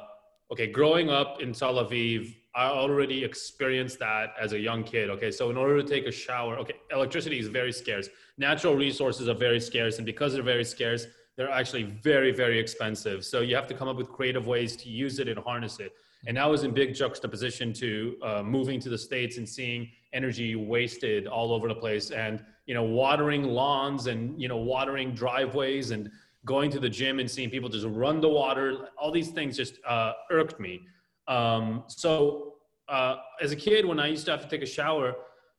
okay, 0.51 0.67
growing 0.67 1.09
up 1.09 1.41
in 1.41 1.53
Tel 1.53 1.75
Aviv, 1.75 2.35
I 2.55 2.67
already 2.67 3.23
experienced 3.23 3.99
that 3.99 4.33
as 4.39 4.53
a 4.53 4.59
young 4.59 4.83
kid. 4.83 5.09
Okay, 5.09 5.31
so 5.31 5.49
in 5.49 5.57
order 5.57 5.81
to 5.81 5.87
take 5.87 6.05
a 6.05 6.11
shower, 6.11 6.57
okay, 6.59 6.75
electricity 6.91 7.39
is 7.39 7.47
very 7.47 7.73
scarce. 7.73 8.09
Natural 8.37 8.75
resources 8.75 9.27
are 9.27 9.35
very 9.35 9.59
scarce, 9.59 9.97
and 9.97 10.05
because 10.05 10.33
they're 10.33 10.43
very 10.43 10.63
scarce, 10.63 11.07
they're 11.35 11.51
actually 11.51 11.83
very, 11.83 12.31
very 12.31 12.57
expensive. 12.57 13.25
So 13.25 13.41
you 13.41 13.55
have 13.55 13.67
to 13.67 13.73
come 13.73 13.87
up 13.87 13.97
with 13.97 14.09
creative 14.09 14.47
ways 14.47 14.75
to 14.77 14.89
use 14.89 15.19
it 15.19 15.27
and 15.27 15.37
harness 15.39 15.79
it. 15.79 15.91
And 16.27 16.37
that 16.37 16.49
was 16.49 16.63
in 16.63 16.71
big 16.71 16.95
juxtaposition 16.95 17.73
to 17.73 18.15
uh, 18.23 18.43
moving 18.43 18.79
to 18.79 18.89
the 18.89 18.97
States 18.97 19.37
and 19.37 19.47
seeing 19.47 19.89
energy 20.15 20.55
wasted 20.55 21.27
all 21.27 21.53
over 21.53 21.67
the 21.67 21.75
place 21.75 22.09
and, 22.09 22.43
you 22.65 22.73
know, 22.73 22.83
watering 22.83 23.43
lawns 23.43 24.07
and, 24.07 24.41
you 24.41 24.47
know, 24.47 24.57
watering 24.57 25.13
driveways 25.13 25.91
and 25.91 26.09
going 26.45 26.71
to 26.71 26.79
the 26.79 26.89
gym 26.89 27.19
and 27.19 27.29
seeing 27.29 27.49
people 27.49 27.69
just 27.69 27.85
run 27.85 28.21
the 28.21 28.29
water. 28.29 28.89
All 28.97 29.11
these 29.11 29.29
things 29.29 29.57
just 29.57 29.79
uh, 29.85 30.13
irked 30.31 30.59
me. 30.59 30.87
Um, 31.27 31.83
so 31.87 32.53
uh, 32.87 33.17
as 33.41 33.51
a 33.51 33.55
kid, 33.55 33.85
when 33.85 33.99
I 33.99 34.07
used 34.07 34.25
to 34.25 34.31
have 34.31 34.41
to 34.41 34.47
take 34.47 34.61
a 34.61 34.71
shower, 34.79 35.15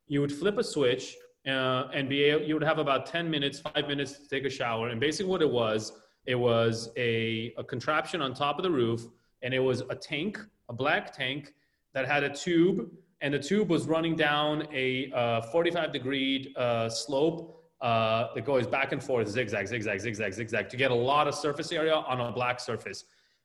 you 0.08 0.20
would 0.20 0.32
flip 0.32 0.58
a 0.58 0.64
switch 0.64 1.16
uh, 1.46 1.88
and 1.92 2.08
be 2.08 2.22
able, 2.24 2.44
you 2.44 2.54
would 2.54 2.64
have 2.64 2.78
about 2.78 3.06
10 3.06 3.30
minutes, 3.30 3.60
five 3.60 3.86
minutes 3.86 4.12
to 4.18 4.28
take 4.28 4.44
a 4.44 4.50
shower. 4.50 4.88
And 4.88 5.00
basically 5.00 5.30
what 5.30 5.42
it 5.42 5.50
was, 5.50 5.92
it 6.24 6.36
was 6.36 6.90
a, 6.96 7.52
a 7.58 7.64
contraption 7.64 8.22
on 8.22 8.34
top 8.34 8.58
of 8.58 8.62
the 8.62 8.70
roof 8.70 9.06
and 9.42 9.52
it 9.52 9.60
was 9.60 9.82
a 9.90 9.94
tank, 9.94 10.40
a 10.68 10.72
black 10.72 11.12
tank 11.12 11.52
that 11.94 12.06
had 12.06 12.24
a 12.24 12.34
tube 12.34 12.88
and 13.20 13.32
the 13.32 13.38
tube 13.38 13.70
was 13.70 13.86
running 13.86 14.14
down 14.14 14.66
a 14.72 15.10
uh, 15.12 15.40
45 15.42 15.92
degree 15.92 16.54
uh, 16.56 16.88
slope 16.88 17.64
uh, 17.80 18.34
that 18.34 18.44
goes 18.44 18.66
back 18.66 18.92
and 18.92 19.02
forth, 19.02 19.28
zigzag, 19.28 19.66
zigzag, 19.66 20.00
zigzag, 20.00 20.32
zigzag, 20.32 20.68
to 20.68 20.76
get 20.76 20.90
a 20.90 20.94
lot 20.94 21.28
of 21.28 21.34
surface 21.34 21.72
area 21.72 21.94
on 21.94 22.20
a 22.20 22.32
black 22.32 22.60
surface. 22.60 23.04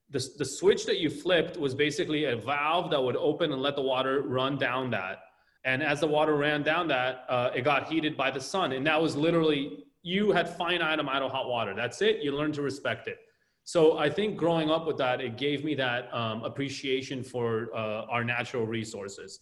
The, 0.10 0.25
the 0.38 0.46
switch 0.46 0.86
that 0.86 1.00
you 1.00 1.10
flipped 1.10 1.58
was 1.58 1.74
basically 1.74 2.25
a 2.25 2.36
valve 2.36 2.92
that 2.92 3.01
would 3.01 3.16
open 3.16 3.54
and 3.54 3.62
let 3.62 3.75
the 3.75 3.82
water 3.82 4.24
run 4.24 4.58
down 4.58 4.90
that. 4.92 5.24
And 5.63 5.84
as 5.84 6.00
the 6.00 6.08
water 6.08 6.36
ran 6.36 6.63
down 6.63 6.88
that, 6.90 7.25
uh, 7.30 7.51
it 7.56 7.62
got 7.62 7.88
heated 7.88 8.18
by 8.18 8.32
the 8.32 8.42
sun. 8.42 8.74
And 8.74 8.86
that 8.88 9.01
was 9.01 9.16
literally, 9.16 9.86
you 10.01 10.32
had 10.32 10.50
finite 10.50 11.00
amount 11.00 11.24
of 11.24 11.32
hot 11.32 11.48
water. 11.48 11.74
That's 11.74 12.01
it. 12.01 12.22
You 12.22 12.36
learn 12.36 12.51
to 12.54 12.62
respect 12.62 13.08
it. 13.08 13.20
So 13.63 13.98
I 13.98 14.10
think 14.10 14.38
growing 14.38 14.72
up 14.72 14.88
with 14.88 14.98
that, 14.98 15.22
it 15.22 15.38
gave 15.38 15.63
me 15.63 15.75
that 15.75 16.13
um, 16.13 16.44
appreciation 16.44 17.24
for 17.24 17.70
uh, 17.75 18.06
our 18.10 18.24
natural 18.24 18.66
resources. 18.66 19.40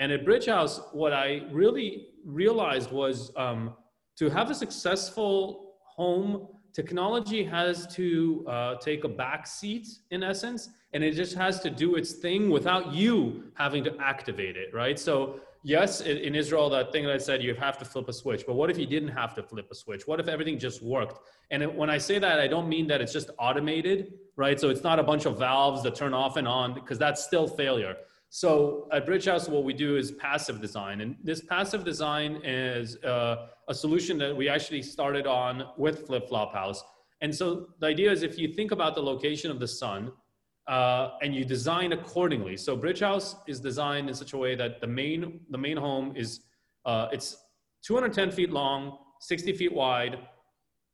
And 0.00 0.10
at 0.12 0.24
Bridge 0.24 0.46
House, 0.46 0.80
what 0.92 1.12
I 1.12 1.42
really 1.52 2.06
realized 2.24 2.90
was 2.90 3.30
um, 3.36 3.74
to 4.16 4.30
have 4.30 4.50
a 4.50 4.54
successful 4.54 5.74
home, 5.84 6.48
technology 6.72 7.44
has 7.44 7.86
to 7.96 8.46
uh, 8.48 8.74
take 8.76 9.04
a 9.04 9.08
back 9.08 9.46
seat 9.46 9.86
in 10.10 10.22
essence, 10.22 10.70
and 10.94 11.04
it 11.04 11.12
just 11.12 11.34
has 11.34 11.60
to 11.60 11.68
do 11.68 11.96
its 11.96 12.12
thing 12.12 12.48
without 12.48 12.94
you 12.94 13.52
having 13.54 13.84
to 13.84 13.94
activate 14.00 14.56
it, 14.56 14.72
right? 14.72 14.98
So 14.98 15.40
yes, 15.64 16.00
in 16.00 16.34
Israel, 16.34 16.70
that 16.70 16.92
thing 16.92 17.04
that 17.04 17.12
I 17.12 17.18
said, 17.18 17.42
you 17.42 17.54
have 17.56 17.76
to 17.76 17.84
flip 17.84 18.08
a 18.08 18.12
switch. 18.14 18.44
But 18.46 18.54
what 18.54 18.70
if 18.70 18.78
you 18.78 18.86
didn't 18.86 19.10
have 19.10 19.34
to 19.34 19.42
flip 19.42 19.68
a 19.70 19.74
switch? 19.74 20.06
What 20.06 20.18
if 20.18 20.28
everything 20.28 20.58
just 20.58 20.82
worked? 20.82 21.18
And 21.50 21.76
when 21.76 21.90
I 21.90 21.98
say 21.98 22.18
that, 22.18 22.40
I 22.40 22.46
don't 22.46 22.70
mean 22.70 22.86
that 22.86 23.02
it's 23.02 23.12
just 23.12 23.28
automated, 23.38 24.14
right? 24.36 24.58
So 24.58 24.70
it's 24.70 24.82
not 24.82 24.98
a 24.98 25.02
bunch 25.02 25.26
of 25.26 25.38
valves 25.38 25.82
that 25.82 25.94
turn 25.94 26.14
off 26.14 26.38
and 26.38 26.48
on 26.48 26.72
because 26.72 26.98
that's 26.98 27.22
still 27.22 27.46
failure. 27.46 27.96
So 28.32 28.88
at 28.92 29.06
Bridge 29.06 29.24
House, 29.24 29.48
what 29.48 29.64
we 29.64 29.72
do 29.72 29.96
is 29.96 30.12
passive 30.12 30.60
design. 30.60 31.00
And 31.00 31.16
this 31.22 31.40
passive 31.40 31.84
design 31.84 32.40
is 32.44 32.96
uh, 33.02 33.48
a 33.68 33.74
solution 33.74 34.18
that 34.18 34.36
we 34.36 34.48
actually 34.48 34.82
started 34.82 35.26
on 35.26 35.64
with 35.76 36.06
Flip 36.06 36.28
Flop 36.28 36.54
House. 36.54 36.82
And 37.20 37.34
so 37.34 37.70
the 37.80 37.88
idea 37.88 38.10
is 38.10 38.22
if 38.22 38.38
you 38.38 38.54
think 38.54 38.70
about 38.70 38.94
the 38.94 39.02
location 39.02 39.50
of 39.50 39.58
the 39.58 39.66
sun, 39.66 40.12
uh, 40.68 41.18
and 41.20 41.34
you 41.34 41.44
design 41.44 41.92
accordingly. 41.92 42.56
So 42.56 42.76
Bridge 42.76 43.00
House 43.00 43.34
is 43.48 43.58
designed 43.58 44.08
in 44.08 44.14
such 44.14 44.34
a 44.34 44.36
way 44.36 44.54
that 44.54 44.80
the 44.80 44.86
main 44.86 45.40
the 45.50 45.58
main 45.58 45.76
home 45.76 46.12
is 46.14 46.42
uh, 46.84 47.08
it's 47.10 47.36
210 47.82 48.30
feet 48.30 48.50
long, 48.50 48.98
60 49.18 49.52
feet 49.54 49.72
wide, 49.72 50.18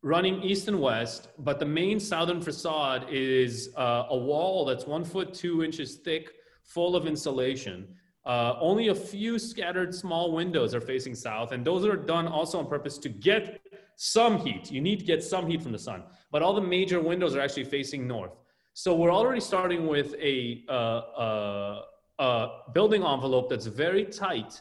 running 0.02 0.42
east 0.42 0.68
and 0.68 0.80
west. 0.80 1.28
But 1.38 1.58
the 1.58 1.66
main 1.66 2.00
southern 2.00 2.40
facade 2.40 3.06
is 3.10 3.68
uh, 3.76 4.04
a 4.08 4.16
wall 4.16 4.64
that's 4.64 4.86
one 4.86 5.04
foot 5.04 5.34
two 5.34 5.62
inches 5.62 5.96
thick, 5.96 6.32
full 6.66 6.96
of 6.96 7.06
insulation. 7.06 7.88
Uh, 8.24 8.56
only 8.60 8.88
a 8.88 8.94
few 8.94 9.38
scattered 9.38 9.94
small 9.94 10.32
windows 10.32 10.74
are 10.74 10.80
facing 10.80 11.14
south, 11.14 11.52
and 11.52 11.64
those 11.64 11.84
are 11.84 11.96
done 11.96 12.26
also 12.26 12.58
on 12.58 12.66
purpose 12.66 12.98
to 12.98 13.08
get 13.08 13.60
some 13.96 14.38
heat. 14.38 14.70
You 14.70 14.80
need 14.80 14.98
to 14.98 15.04
get 15.04 15.22
some 15.22 15.46
heat 15.46 15.62
from 15.62 15.72
the 15.72 15.78
sun, 15.78 16.02
but 16.32 16.42
all 16.42 16.52
the 16.52 16.60
major 16.60 17.00
windows 17.00 17.36
are 17.36 17.40
actually 17.40 17.64
facing 17.64 18.06
north. 18.06 18.32
So 18.74 18.94
we're 18.94 19.12
already 19.12 19.40
starting 19.40 19.86
with 19.86 20.14
a, 20.20 20.64
uh, 20.68 20.72
uh, 20.72 21.82
uh, 22.18 22.48
building 22.74 23.04
envelope 23.04 23.48
that's 23.48 23.66
very 23.66 24.04
tight 24.04 24.60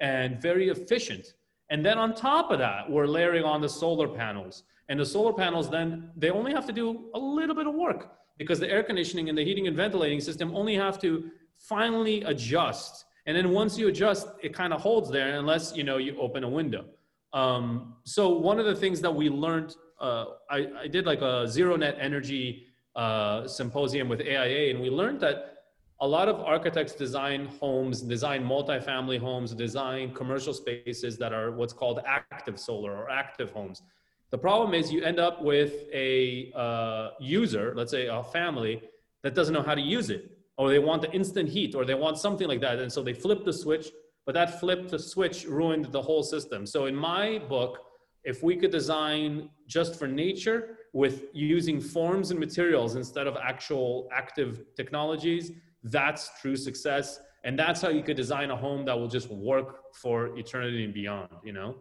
and 0.00 0.40
very 0.40 0.68
efficient. 0.68 1.34
And 1.70 1.84
then 1.84 1.98
on 1.98 2.14
top 2.14 2.50
of 2.50 2.58
that, 2.58 2.88
we're 2.88 3.06
layering 3.06 3.44
on 3.44 3.60
the 3.60 3.68
solar 3.68 4.08
panels. 4.08 4.62
And 4.88 5.00
the 5.00 5.06
solar 5.06 5.32
panels 5.32 5.68
then, 5.68 6.10
they 6.16 6.30
only 6.30 6.52
have 6.52 6.66
to 6.66 6.72
do 6.72 7.10
a 7.14 7.18
little 7.18 7.56
bit 7.56 7.66
of 7.66 7.74
work 7.74 8.12
because 8.38 8.60
the 8.60 8.70
air 8.70 8.82
conditioning 8.82 9.28
and 9.28 9.36
the 9.36 9.44
heating 9.44 9.66
and 9.66 9.76
ventilating 9.76 10.20
system 10.20 10.54
only 10.54 10.74
have 10.76 11.00
to 11.00 11.30
finally 11.58 12.22
adjust. 12.22 13.04
And 13.26 13.36
then 13.36 13.50
once 13.50 13.76
you 13.76 13.88
adjust, 13.88 14.28
it 14.42 14.54
kind 14.54 14.72
of 14.72 14.80
holds 14.80 15.10
there 15.10 15.38
unless, 15.38 15.74
you 15.76 15.84
know, 15.84 15.96
you 15.96 16.16
open 16.18 16.44
a 16.44 16.48
window. 16.48 16.84
Um, 17.32 17.96
so 18.04 18.28
one 18.28 18.58
of 18.58 18.66
the 18.66 18.74
things 18.74 19.00
that 19.00 19.14
we 19.14 19.28
learned, 19.28 19.74
uh, 20.00 20.26
I, 20.50 20.68
I 20.82 20.88
did 20.88 21.06
like 21.06 21.22
a 21.22 21.46
zero 21.48 21.76
net 21.76 21.96
energy 22.00 22.66
uh, 22.94 23.46
symposium 23.46 24.08
with 24.08 24.20
AIA, 24.20 24.70
and 24.70 24.80
we 24.80 24.90
learned 24.90 25.20
that 25.20 25.56
a 26.00 26.06
lot 26.06 26.28
of 26.28 26.40
architects 26.40 26.94
design 26.94 27.46
homes, 27.46 28.02
design 28.02 28.44
multifamily 28.44 29.18
homes, 29.18 29.54
design 29.54 30.12
commercial 30.14 30.52
spaces 30.52 31.16
that 31.18 31.32
are 31.32 31.52
what's 31.52 31.72
called 31.72 32.00
active 32.06 32.60
solar 32.60 32.94
or 32.94 33.10
active 33.10 33.50
homes. 33.50 33.82
The 34.30 34.38
problem 34.38 34.74
is 34.74 34.92
you 34.92 35.02
end 35.02 35.18
up 35.18 35.42
with 35.42 35.72
a 35.92 36.52
uh, 36.54 37.10
user, 37.20 37.72
let's 37.76 37.90
say 37.90 38.06
a 38.06 38.22
family, 38.22 38.82
that 39.22 39.34
doesn't 39.34 39.54
know 39.54 39.62
how 39.62 39.74
to 39.74 39.80
use 39.80 40.10
it, 40.10 40.35
or 40.56 40.70
they 40.70 40.78
want 40.78 41.02
the 41.02 41.12
instant 41.12 41.48
heat, 41.48 41.74
or 41.74 41.84
they 41.84 41.94
want 41.94 42.18
something 42.18 42.48
like 42.48 42.60
that, 42.60 42.78
and 42.78 42.92
so 42.92 43.02
they 43.02 43.12
flip 43.12 43.44
the 43.44 43.52
switch, 43.52 43.90
but 44.24 44.32
that 44.32 44.58
flip 44.60 44.88
the 44.88 44.98
switch 44.98 45.44
ruined 45.46 45.86
the 45.92 46.00
whole 46.00 46.22
system. 46.22 46.66
So 46.66 46.86
in 46.86 46.96
my 46.96 47.38
book, 47.38 47.78
if 48.24 48.42
we 48.42 48.56
could 48.56 48.72
design 48.72 49.50
just 49.68 49.96
for 49.98 50.08
nature 50.08 50.78
with 50.92 51.24
using 51.32 51.80
forms 51.80 52.30
and 52.32 52.40
materials 52.40 52.96
instead 52.96 53.26
of 53.26 53.36
actual 53.36 54.08
active 54.12 54.64
technologies, 54.74 55.52
that's 55.84 56.30
true 56.40 56.56
success. 56.56 57.20
And 57.44 57.56
that's 57.56 57.80
how 57.80 57.90
you 57.90 58.02
could 58.02 58.16
design 58.16 58.50
a 58.50 58.56
home 58.56 58.84
that 58.86 58.98
will 58.98 59.06
just 59.06 59.30
work 59.30 59.94
for 59.94 60.36
eternity 60.36 60.84
and 60.84 60.92
beyond, 60.92 61.28
you 61.44 61.52
know? 61.52 61.76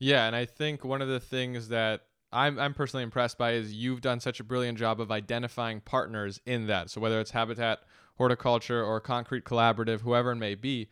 Yeah, 0.00 0.26
and 0.26 0.34
I 0.34 0.44
think 0.44 0.84
one 0.84 1.00
of 1.00 1.08
the 1.08 1.20
things 1.20 1.68
that 1.68 2.00
I'm, 2.34 2.58
I'm 2.58 2.74
personally 2.74 3.04
impressed 3.04 3.38
by 3.38 3.52
is 3.52 3.72
you've 3.72 4.00
done 4.00 4.20
such 4.20 4.40
a 4.40 4.44
brilliant 4.44 4.76
job 4.76 5.00
of 5.00 5.10
identifying 5.10 5.80
partners 5.80 6.40
in 6.44 6.66
that. 6.66 6.90
So 6.90 7.00
whether 7.00 7.20
it's 7.20 7.30
Habitat, 7.30 7.80
Horticulture, 8.16 8.82
or 8.82 9.00
Concrete 9.00 9.44
Collaborative, 9.44 10.00
whoever 10.00 10.32
it 10.32 10.36
may 10.36 10.54
be, 10.54 10.88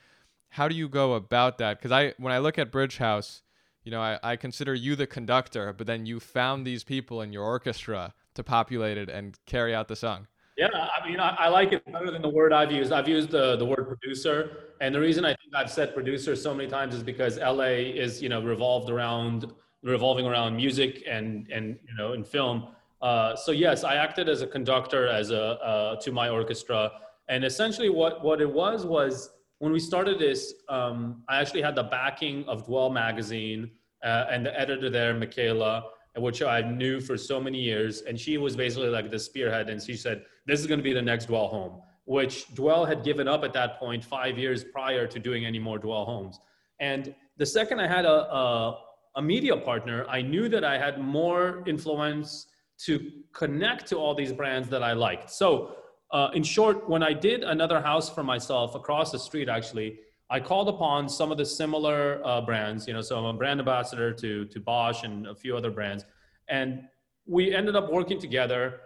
how 0.50 0.68
do 0.68 0.74
you 0.74 0.88
go 0.88 1.14
about 1.14 1.58
that? 1.58 1.78
Because 1.78 1.92
I 1.92 2.14
when 2.18 2.32
I 2.32 2.38
look 2.38 2.58
at 2.58 2.70
Bridge 2.70 2.98
House, 2.98 3.42
you 3.84 3.90
know, 3.90 4.00
I, 4.00 4.18
I 4.22 4.36
consider 4.36 4.74
you 4.74 4.94
the 4.94 5.06
conductor, 5.06 5.72
but 5.72 5.86
then 5.86 6.06
you 6.06 6.20
found 6.20 6.66
these 6.66 6.84
people 6.84 7.20
in 7.20 7.32
your 7.32 7.44
orchestra 7.44 8.14
to 8.34 8.44
populate 8.44 8.96
it 8.96 9.08
and 9.08 9.38
carry 9.46 9.74
out 9.74 9.88
the 9.88 9.96
song. 9.96 10.28
Yeah, 10.56 10.68
I 10.72 11.08
mean, 11.08 11.18
I, 11.18 11.30
I 11.38 11.48
like 11.48 11.72
it 11.72 11.84
better 11.90 12.10
than 12.10 12.20
the 12.22 12.28
word 12.28 12.52
I've 12.52 12.70
used. 12.70 12.92
I've 12.92 13.08
used 13.08 13.30
the, 13.30 13.56
the 13.56 13.64
word 13.64 13.88
producer. 13.88 14.74
And 14.80 14.94
the 14.94 15.00
reason 15.00 15.24
I 15.24 15.30
think 15.30 15.54
I've 15.54 15.70
said 15.70 15.94
producer 15.94 16.36
so 16.36 16.54
many 16.54 16.68
times 16.68 16.94
is 16.94 17.02
because 17.02 17.38
LA 17.38 17.72
is, 17.94 18.22
you 18.22 18.28
know, 18.28 18.42
revolved 18.42 18.90
around, 18.90 19.50
revolving 19.82 20.26
around 20.26 20.56
music 20.56 21.02
and, 21.08 21.48
and 21.52 21.78
you 21.88 21.94
know, 21.96 22.12
and 22.12 22.26
film. 22.26 22.68
Uh, 23.00 23.34
so 23.34 23.50
yes, 23.50 23.82
I 23.84 23.96
acted 23.96 24.28
as 24.28 24.42
a 24.42 24.46
conductor 24.46 25.08
as 25.08 25.30
a, 25.30 25.42
uh, 25.42 25.96
to 25.96 26.12
my 26.12 26.28
orchestra. 26.28 26.92
And 27.28 27.44
essentially 27.44 27.90
what, 27.90 28.22
what 28.22 28.40
it 28.40 28.50
was, 28.50 28.86
was 28.86 29.30
when 29.58 29.72
we 29.72 29.80
started 29.80 30.18
this, 30.18 30.54
um, 30.68 31.22
I 31.28 31.40
actually 31.40 31.62
had 31.62 31.74
the 31.74 31.84
backing 31.84 32.44
of 32.46 32.66
Dwell 32.66 32.90
Magazine 32.90 33.70
uh, 34.04 34.26
and 34.30 34.46
the 34.46 34.58
editor 34.58 34.90
there, 34.90 35.14
Michaela, 35.14 35.84
which 36.16 36.42
I 36.42 36.60
knew 36.60 37.00
for 37.00 37.16
so 37.16 37.40
many 37.40 37.58
years. 37.58 38.02
And 38.02 38.18
she 38.18 38.38
was 38.38 38.54
basically 38.56 38.88
like 38.88 39.10
the 39.10 39.18
spearhead. 39.18 39.68
And 39.70 39.82
she 39.82 39.96
said, 39.96 40.24
this 40.46 40.60
is 40.60 40.66
going 40.66 40.78
to 40.78 40.84
be 40.84 40.92
the 40.92 41.02
next 41.02 41.26
Dwell 41.26 41.48
home, 41.48 41.80
which 42.04 42.52
Dwell 42.54 42.84
had 42.84 43.02
given 43.04 43.26
up 43.28 43.44
at 43.44 43.52
that 43.54 43.78
point 43.78 44.04
five 44.04 44.38
years 44.38 44.64
prior 44.64 45.06
to 45.06 45.18
doing 45.18 45.44
any 45.44 45.58
more 45.58 45.78
Dwell 45.78 46.04
homes. 46.04 46.38
And 46.80 47.14
the 47.36 47.46
second 47.46 47.80
I 47.80 47.86
had 47.86 48.04
a, 48.04 48.34
a, 48.34 48.80
a 49.16 49.22
media 49.22 49.56
partner, 49.56 50.06
I 50.08 50.22
knew 50.22 50.48
that 50.48 50.64
I 50.64 50.78
had 50.78 50.98
more 50.98 51.62
influence 51.66 52.46
to 52.86 53.10
connect 53.32 53.86
to 53.88 53.96
all 53.96 54.14
these 54.14 54.32
brands 54.32 54.68
that 54.70 54.82
I 54.82 54.92
liked. 54.92 55.30
So 55.30 55.76
uh, 56.10 56.30
in 56.34 56.42
short, 56.42 56.88
when 56.88 57.02
I 57.02 57.12
did 57.12 57.42
another 57.42 57.80
house 57.80 58.10
for 58.10 58.22
myself 58.22 58.74
across 58.74 59.12
the 59.12 59.18
street, 59.18 59.48
actually, 59.48 59.98
I 60.30 60.40
called 60.40 60.68
upon 60.68 61.08
some 61.08 61.30
of 61.30 61.38
the 61.38 61.44
similar 61.44 62.20
uh, 62.24 62.40
brands. 62.40 62.86
You 62.86 62.94
know, 62.94 63.02
so 63.02 63.18
I'm 63.18 63.24
a 63.24 63.32
brand 63.32 63.60
ambassador 63.60 64.12
to 64.14 64.46
to 64.46 64.60
Bosch 64.60 65.04
and 65.04 65.26
a 65.26 65.34
few 65.34 65.56
other 65.56 65.70
brands, 65.70 66.04
and 66.48 66.82
we 67.26 67.54
ended 67.54 67.76
up 67.76 67.90
working 67.90 68.18
together. 68.18 68.80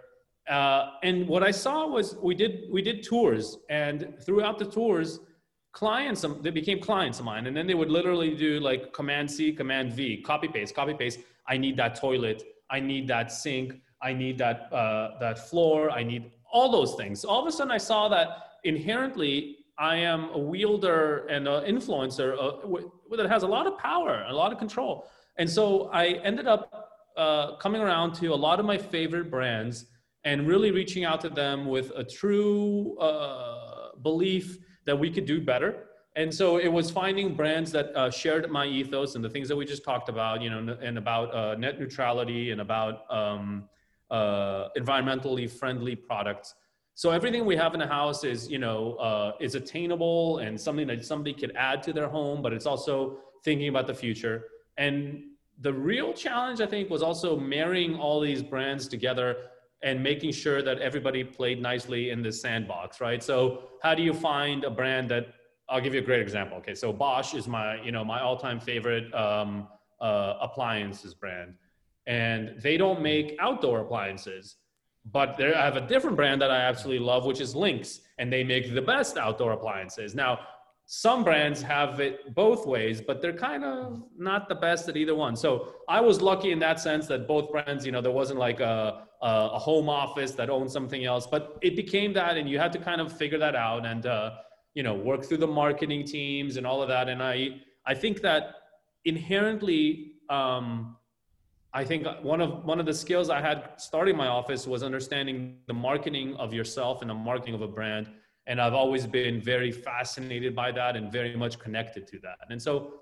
Uh, 0.49 0.91
and 1.03 1.27
what 1.27 1.43
I 1.43 1.51
saw 1.51 1.87
was 1.87 2.15
we 2.21 2.35
did 2.35 2.71
we 2.71 2.81
did 2.81 3.03
tours, 3.03 3.57
and 3.69 4.13
throughout 4.25 4.57
the 4.59 4.65
tours, 4.65 5.19
clients 5.71 6.25
they 6.41 6.49
became 6.49 6.79
clients 6.79 7.19
of 7.19 7.25
mine, 7.25 7.47
and 7.47 7.55
then 7.55 7.67
they 7.67 7.73
would 7.73 7.89
literally 7.89 8.35
do 8.35 8.59
like 8.59 8.93
Command 8.93 9.29
C, 9.29 9.51
Command 9.51 9.93
V, 9.93 10.21
copy 10.21 10.47
paste, 10.47 10.75
copy 10.75 10.93
paste. 10.93 11.19
I 11.47 11.57
need 11.57 11.77
that 11.77 11.95
toilet. 11.95 12.43
I 12.69 12.79
need 12.79 13.07
that 13.07 13.31
sink. 13.31 13.79
I 14.01 14.13
need 14.13 14.37
that 14.39 14.71
uh, 14.73 15.19
that 15.19 15.49
floor. 15.49 15.91
I 15.91 16.03
need 16.03 16.31
all 16.51 16.71
those 16.71 16.95
things. 16.95 17.25
All 17.25 17.41
of 17.41 17.47
a 17.47 17.51
sudden, 17.51 17.71
I 17.71 17.77
saw 17.77 18.07
that 18.09 18.27
inherently 18.63 19.57
I 19.77 19.97
am 19.97 20.29
a 20.33 20.39
wielder 20.39 21.27
and 21.27 21.47
an 21.47 21.63
influencer 21.63 22.35
uh, 22.39 23.15
that 23.15 23.29
has 23.29 23.43
a 23.43 23.47
lot 23.47 23.67
of 23.67 23.77
power, 23.77 24.25
a 24.27 24.33
lot 24.33 24.51
of 24.51 24.57
control. 24.57 25.07
And 25.37 25.49
so 25.49 25.89
I 25.93 26.19
ended 26.23 26.47
up 26.47 26.89
uh, 27.15 27.55
coming 27.57 27.81
around 27.81 28.13
to 28.15 28.33
a 28.33 28.35
lot 28.35 28.59
of 28.59 28.65
my 28.65 28.77
favorite 28.77 29.29
brands 29.29 29.85
and 30.23 30.47
really 30.47 30.71
reaching 30.71 31.05
out 31.05 31.21
to 31.21 31.29
them 31.29 31.67
with 31.67 31.91
a 31.95 32.03
true 32.03 32.97
uh, 32.97 33.89
belief 34.01 34.57
that 34.87 34.97
we 34.97 35.11
could 35.11 35.25
do 35.25 35.39
better. 35.39 35.83
And 36.15 36.33
so 36.33 36.57
it 36.57 36.69
was 36.69 36.89
finding 36.89 37.35
brands 37.35 37.71
that 37.73 37.95
uh, 37.95 38.09
shared 38.09 38.49
my 38.49 38.65
ethos 38.65 39.13
and 39.13 39.23
the 39.23 39.29
things 39.29 39.47
that 39.49 39.55
we 39.55 39.65
just 39.65 39.83
talked 39.83 40.09
about, 40.09 40.41
you 40.41 40.49
know, 40.49 40.75
and 40.81 40.97
about 40.97 41.31
uh, 41.35 41.53
net 41.55 41.79
neutrality 41.79 42.49
and 42.49 42.59
about 42.59 42.95
um, 43.11 43.69
uh, 44.09 44.69
environmentally 44.75 45.47
friendly 45.47 45.95
products. 45.95 46.55
So 46.95 47.11
everything 47.11 47.45
we 47.45 47.55
have 47.57 47.75
in 47.75 47.79
the 47.79 47.85
house 47.85 48.23
is, 48.23 48.49
you 48.49 48.57
know, 48.57 48.95
uh, 48.95 49.33
is 49.39 49.53
attainable 49.53 50.39
and 50.39 50.59
something 50.59 50.87
that 50.87 51.05
somebody 51.05 51.33
could 51.35 51.53
add 51.55 51.83
to 51.83 51.93
their 51.93 52.07
home, 52.07 52.41
but 52.41 52.51
it's 52.51 52.65
also 52.65 53.19
thinking 53.43 53.67
about 53.67 53.85
the 53.85 53.93
future. 53.93 54.45
And 54.77 55.21
the 55.59 55.73
real 55.73 56.13
challenge, 56.13 56.61
I 56.61 56.65
think, 56.65 56.89
was 56.89 57.03
also 57.03 57.37
marrying 57.37 57.95
all 57.95 58.19
these 58.19 58.41
brands 58.41 58.87
together 58.87 59.35
and 59.83 60.01
making 60.01 60.31
sure 60.31 60.61
that 60.61 60.79
everybody 60.79 61.23
played 61.23 61.61
nicely 61.61 62.09
in 62.09 62.21
this 62.21 62.41
sandbox, 62.41 62.99
right? 62.99 63.21
So 63.21 63.63
how 63.83 63.93
do 63.93 64.01
you 64.01 64.13
find 64.13 64.63
a 64.63 64.71
brand 64.71 65.09
that 65.09 65.27
I'll 65.69 65.81
give 65.81 65.93
you 65.93 65.99
a 65.99 66.03
great 66.03 66.21
example. 66.21 66.57
Okay, 66.59 66.75
so 66.75 66.93
Bosch 66.93 67.33
is 67.33 67.47
my 67.47 67.81
you 67.81 67.91
know 67.91 68.03
my 68.03 68.21
all-time 68.21 68.59
favorite 68.59 69.13
um, 69.13 69.67
uh, 69.99 70.35
appliances 70.41 71.13
brand, 71.13 71.55
and 72.05 72.61
they 72.61 72.77
don't 72.77 73.01
make 73.01 73.35
outdoor 73.39 73.81
appliances, 73.81 74.55
but 75.11 75.35
they 75.37 75.53
have 75.53 75.75
a 75.75 75.81
different 75.81 76.15
brand 76.15 76.41
that 76.41 76.51
I 76.51 76.61
absolutely 76.61 77.05
love, 77.05 77.25
which 77.25 77.41
is 77.41 77.53
Lynx, 77.55 78.01
and 78.17 78.31
they 78.31 78.43
make 78.43 78.73
the 78.73 78.81
best 78.81 79.17
outdoor 79.17 79.51
appliances. 79.51 80.15
Now, 80.15 80.39
some 80.85 81.25
brands 81.25 81.61
have 81.61 81.99
it 81.99 82.33
both 82.33 82.65
ways, 82.65 83.01
but 83.01 83.21
they're 83.21 83.33
kind 83.33 83.65
of 83.65 84.03
not 84.17 84.47
the 84.47 84.55
best 84.55 84.87
at 84.87 84.95
either 84.95 85.15
one. 85.15 85.35
So 85.35 85.73
I 85.89 85.99
was 85.99 86.21
lucky 86.21 86.51
in 86.51 86.59
that 86.59 86.79
sense 86.79 87.07
that 87.07 87.27
both 87.27 87.51
brands, 87.51 87.85
you 87.85 87.91
know, 87.91 87.99
there 87.99 88.13
wasn't 88.13 88.39
like 88.39 88.61
a, 88.61 89.06
a, 89.21 89.49
a 89.53 89.59
home 89.59 89.89
office 89.89 90.31
that 90.31 90.49
owned 90.49 90.71
something 90.71 91.05
else, 91.05 91.27
but 91.27 91.57
it 91.61 91.75
became 91.75 92.13
that, 92.13 92.37
and 92.37 92.49
you 92.49 92.59
had 92.59 92.71
to 92.73 92.79
kind 92.79 93.01
of 93.01 93.11
figure 93.11 93.37
that 93.39 93.55
out 93.55 93.85
and 93.85 94.05
uh, 94.05 94.31
you 94.73 94.83
know 94.83 94.93
work 94.93 95.23
through 95.25 95.37
the 95.37 95.47
marketing 95.47 96.05
teams 96.05 96.57
and 96.57 96.67
all 96.67 96.81
of 96.81 96.89
that. 96.89 97.09
And 97.09 97.21
I 97.21 97.61
I 97.85 97.93
think 97.93 98.21
that 98.21 98.55
inherently. 99.05 100.13
Um, 100.29 100.95
I 101.73 101.83
think 101.83 102.07
one 102.23 102.41
of 102.41 102.63
one 102.65 102.79
of 102.79 102.85
the 102.85 102.93
skills 102.93 103.29
I 103.29 103.39
had 103.39 103.71
starting 103.77 104.17
my 104.17 104.27
office 104.27 104.65
was 104.65 104.81
understanding 104.83 105.57
the 105.67 105.73
marketing 105.73 106.35
of 106.37 106.53
yourself 106.53 107.01
and 107.01 107.09
the 107.09 107.13
marketing 107.13 107.53
of 107.53 107.61
a 107.61 107.67
brand 107.67 108.09
and 108.47 108.61
I've 108.61 108.73
always 108.73 109.05
been 109.05 109.41
very 109.41 109.71
fascinated 109.71 110.55
by 110.55 110.71
that 110.71 110.95
and 110.95 111.11
very 111.11 111.35
much 111.35 111.59
connected 111.59 112.07
to 112.07 112.19
that. 112.19 112.39
And 112.49 112.61
so 112.61 113.01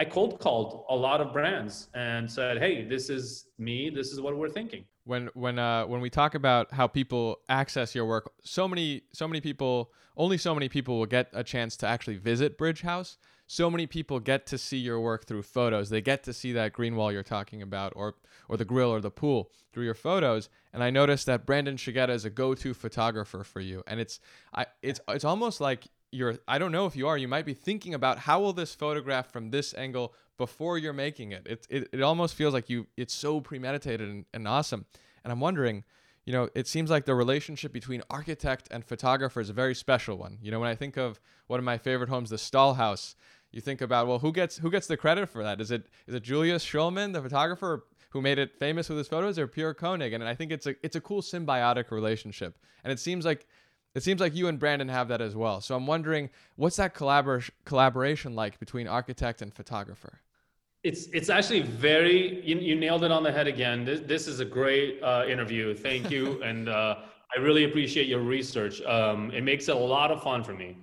I 0.00 0.04
cold 0.06 0.40
called 0.40 0.86
a 0.88 0.96
lot 0.96 1.20
of 1.20 1.30
brands 1.30 1.88
and 1.92 2.30
said, 2.30 2.56
"Hey, 2.56 2.84
this 2.84 3.10
is 3.10 3.48
me. 3.58 3.90
This 3.90 4.12
is 4.12 4.20
what 4.20 4.34
we're 4.34 4.48
thinking." 4.48 4.84
When 5.04 5.28
when 5.34 5.58
uh, 5.58 5.84
when 5.84 6.00
we 6.00 6.08
talk 6.08 6.34
about 6.34 6.72
how 6.72 6.86
people 6.86 7.40
access 7.50 7.94
your 7.94 8.06
work, 8.06 8.32
so 8.42 8.66
many 8.66 9.02
so 9.12 9.28
many 9.28 9.42
people, 9.42 9.92
only 10.16 10.38
so 10.38 10.54
many 10.54 10.70
people 10.70 10.98
will 10.98 11.12
get 11.18 11.28
a 11.34 11.44
chance 11.44 11.76
to 11.78 11.86
actually 11.86 12.16
visit 12.16 12.56
Bridge 12.56 12.80
House 12.80 13.18
so 13.50 13.68
many 13.68 13.84
people 13.84 14.20
get 14.20 14.46
to 14.46 14.56
see 14.56 14.76
your 14.76 15.00
work 15.00 15.26
through 15.26 15.42
photos. 15.42 15.90
They 15.90 16.00
get 16.00 16.22
to 16.22 16.32
see 16.32 16.52
that 16.52 16.72
green 16.72 16.94
wall 16.94 17.10
you're 17.10 17.24
talking 17.24 17.62
about, 17.62 17.92
or 17.96 18.14
or 18.48 18.56
the 18.56 18.64
grill 18.64 18.90
or 18.90 19.00
the 19.00 19.10
pool 19.10 19.50
through 19.72 19.86
your 19.86 19.94
photos. 19.94 20.48
And 20.72 20.84
I 20.84 20.90
noticed 20.90 21.26
that 21.26 21.46
Brandon 21.46 21.74
Shigeta 21.74 22.10
is 22.10 22.24
a 22.24 22.30
go-to 22.30 22.74
photographer 22.74 23.42
for 23.42 23.58
you, 23.58 23.82
and 23.88 23.98
it's 23.98 24.20
I 24.54 24.66
it's 24.82 25.00
it's 25.08 25.24
almost 25.24 25.60
like 25.60 25.88
you're 26.12 26.38
I 26.46 26.58
don't 26.58 26.72
know 26.72 26.86
if 26.86 26.96
you 26.96 27.08
are. 27.08 27.16
You 27.16 27.28
might 27.28 27.46
be 27.46 27.54
thinking 27.54 27.94
about 27.94 28.18
how 28.18 28.40
will 28.40 28.52
this 28.52 28.74
photograph 28.74 29.32
from 29.32 29.50
this 29.50 29.74
angle 29.74 30.14
before 30.36 30.78
you're 30.78 30.92
making 30.92 31.32
it. 31.32 31.46
It 31.46 31.66
it, 31.70 31.88
it 31.92 32.02
almost 32.02 32.34
feels 32.34 32.54
like 32.54 32.68
you 32.68 32.86
it's 32.96 33.14
so 33.14 33.40
premeditated 33.40 34.08
and, 34.08 34.24
and 34.34 34.46
awesome. 34.48 34.86
And 35.24 35.32
I'm 35.32 35.40
wondering 35.40 35.84
you 36.26 36.34
know, 36.34 36.50
it 36.54 36.68
seems 36.68 36.90
like 36.90 37.06
the 37.06 37.14
relationship 37.14 37.72
between 37.72 38.02
architect 38.10 38.68
and 38.70 38.84
photographer 38.84 39.40
is 39.40 39.48
a 39.48 39.54
very 39.54 39.74
special 39.74 40.16
one. 40.16 40.38
You 40.42 40.50
know, 40.50 40.60
when 40.60 40.68
I 40.68 40.74
think 40.74 40.98
of 40.98 41.18
one 41.46 41.58
of 41.58 41.64
my 41.64 41.78
favorite 41.78 42.10
homes, 42.10 42.28
the 42.28 42.36
Stahl 42.38 42.74
House, 42.74 43.16
you 43.52 43.60
think 43.60 43.80
about 43.80 44.06
well 44.06 44.18
who 44.18 44.32
gets 44.32 44.58
who 44.58 44.70
gets 44.70 44.86
the 44.86 44.96
credit 44.96 45.28
for 45.28 45.42
that 45.42 45.60
is 45.60 45.70
it 45.70 45.86
is 46.06 46.14
it 46.14 46.22
julius 46.22 46.64
shulman 46.64 47.12
the 47.12 47.22
photographer 47.22 47.84
who 48.10 48.20
made 48.20 48.38
it 48.38 48.56
famous 48.58 48.88
with 48.88 48.98
his 48.98 49.08
photos 49.08 49.38
or 49.38 49.46
pierre 49.46 49.74
koenig 49.74 50.12
and 50.12 50.22
i 50.24 50.34
think 50.34 50.52
it's 50.52 50.66
a 50.66 50.74
it's 50.82 50.96
a 50.96 51.00
cool 51.00 51.22
symbiotic 51.22 51.90
relationship 51.90 52.58
and 52.84 52.92
it 52.92 52.98
seems 52.98 53.24
like 53.24 53.46
it 53.94 54.02
seems 54.02 54.20
like 54.20 54.34
you 54.34 54.48
and 54.48 54.58
brandon 54.58 54.88
have 54.88 55.08
that 55.08 55.20
as 55.20 55.34
well. 55.34 55.60
So 55.60 55.74
i'm 55.74 55.86
wondering 55.86 56.30
what's 56.56 56.76
that 56.76 56.94
collabor- 56.94 57.50
collaboration 57.64 58.34
like 58.34 58.58
between 58.58 58.86
architect 58.86 59.42
and 59.42 59.52
photographer? 59.52 60.20
It's 60.82 61.06
it's 61.12 61.28
actually 61.28 61.60
very 61.60 62.42
you, 62.42 62.56
you 62.56 62.74
nailed 62.74 63.04
it 63.04 63.10
on 63.10 63.22
the 63.22 63.32
head 63.32 63.46
again. 63.46 63.84
This, 63.84 64.00
this 64.00 64.26
is 64.26 64.40
a 64.40 64.44
great 64.44 65.02
uh, 65.02 65.24
interview. 65.28 65.74
Thank 65.74 66.10
you. 66.10 66.42
And 66.50 66.68
uh, 66.68 66.96
i 67.36 67.40
really 67.40 67.64
appreciate 67.64 68.08
your 68.08 68.20
research. 68.20 68.80
Um, 68.82 69.30
it 69.30 69.44
makes 69.44 69.68
it 69.68 69.76
a 69.76 69.78
lot 69.78 70.10
of 70.10 70.22
fun 70.22 70.42
for 70.42 70.54
me. 70.54 70.76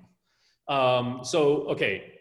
Um, 0.67 1.22
so 1.24 1.63
okay. 1.70 2.13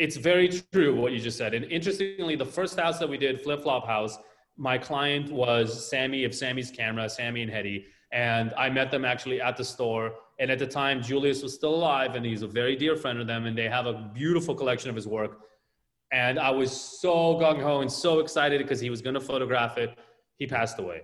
It's 0.00 0.16
very 0.16 0.48
true 0.72 0.92
what 0.96 1.12
you 1.12 1.20
just 1.20 1.38
said. 1.38 1.54
And 1.54 1.64
interestingly, 1.66 2.34
the 2.34 2.44
first 2.44 2.78
house 2.78 2.98
that 2.98 3.08
we 3.08 3.16
did, 3.16 3.40
Flip 3.40 3.62
Flop 3.62 3.86
House, 3.86 4.18
my 4.56 4.76
client 4.76 5.30
was 5.30 5.88
Sammy 5.88 6.24
of 6.24 6.34
Sammy's 6.34 6.70
Camera, 6.70 7.08
Sammy 7.08 7.42
and 7.42 7.50
Hetty. 7.50 7.86
And 8.14 8.54
I 8.56 8.70
met 8.70 8.90
them 8.90 9.04
actually 9.04 9.42
at 9.42 9.58
the 9.58 9.64
store. 9.64 10.14
And 10.38 10.50
at 10.50 10.58
the 10.58 10.66
time, 10.66 11.02
Julius 11.02 11.42
was 11.42 11.52
still 11.52 11.74
alive, 11.74 12.14
and 12.14 12.24
he's 12.24 12.42
a 12.42 12.46
very 12.46 12.76
dear 12.76 12.96
friend 12.96 13.20
of 13.20 13.26
them. 13.26 13.44
And 13.44 13.58
they 13.58 13.68
have 13.68 13.86
a 13.86 14.10
beautiful 14.14 14.54
collection 14.54 14.88
of 14.88 14.96
his 14.96 15.06
work. 15.06 15.40
And 16.12 16.38
I 16.38 16.50
was 16.50 16.70
so 16.72 17.34
gung 17.40 17.60
ho 17.60 17.82
and 17.82 17.92
so 17.92 18.20
excited 18.20 18.58
because 18.62 18.80
he 18.80 18.88
was 18.88 19.02
going 19.02 19.14
to 19.14 19.20
photograph 19.20 19.76
it. 19.76 19.98
He 20.36 20.46
passed 20.46 20.78
away 20.78 21.02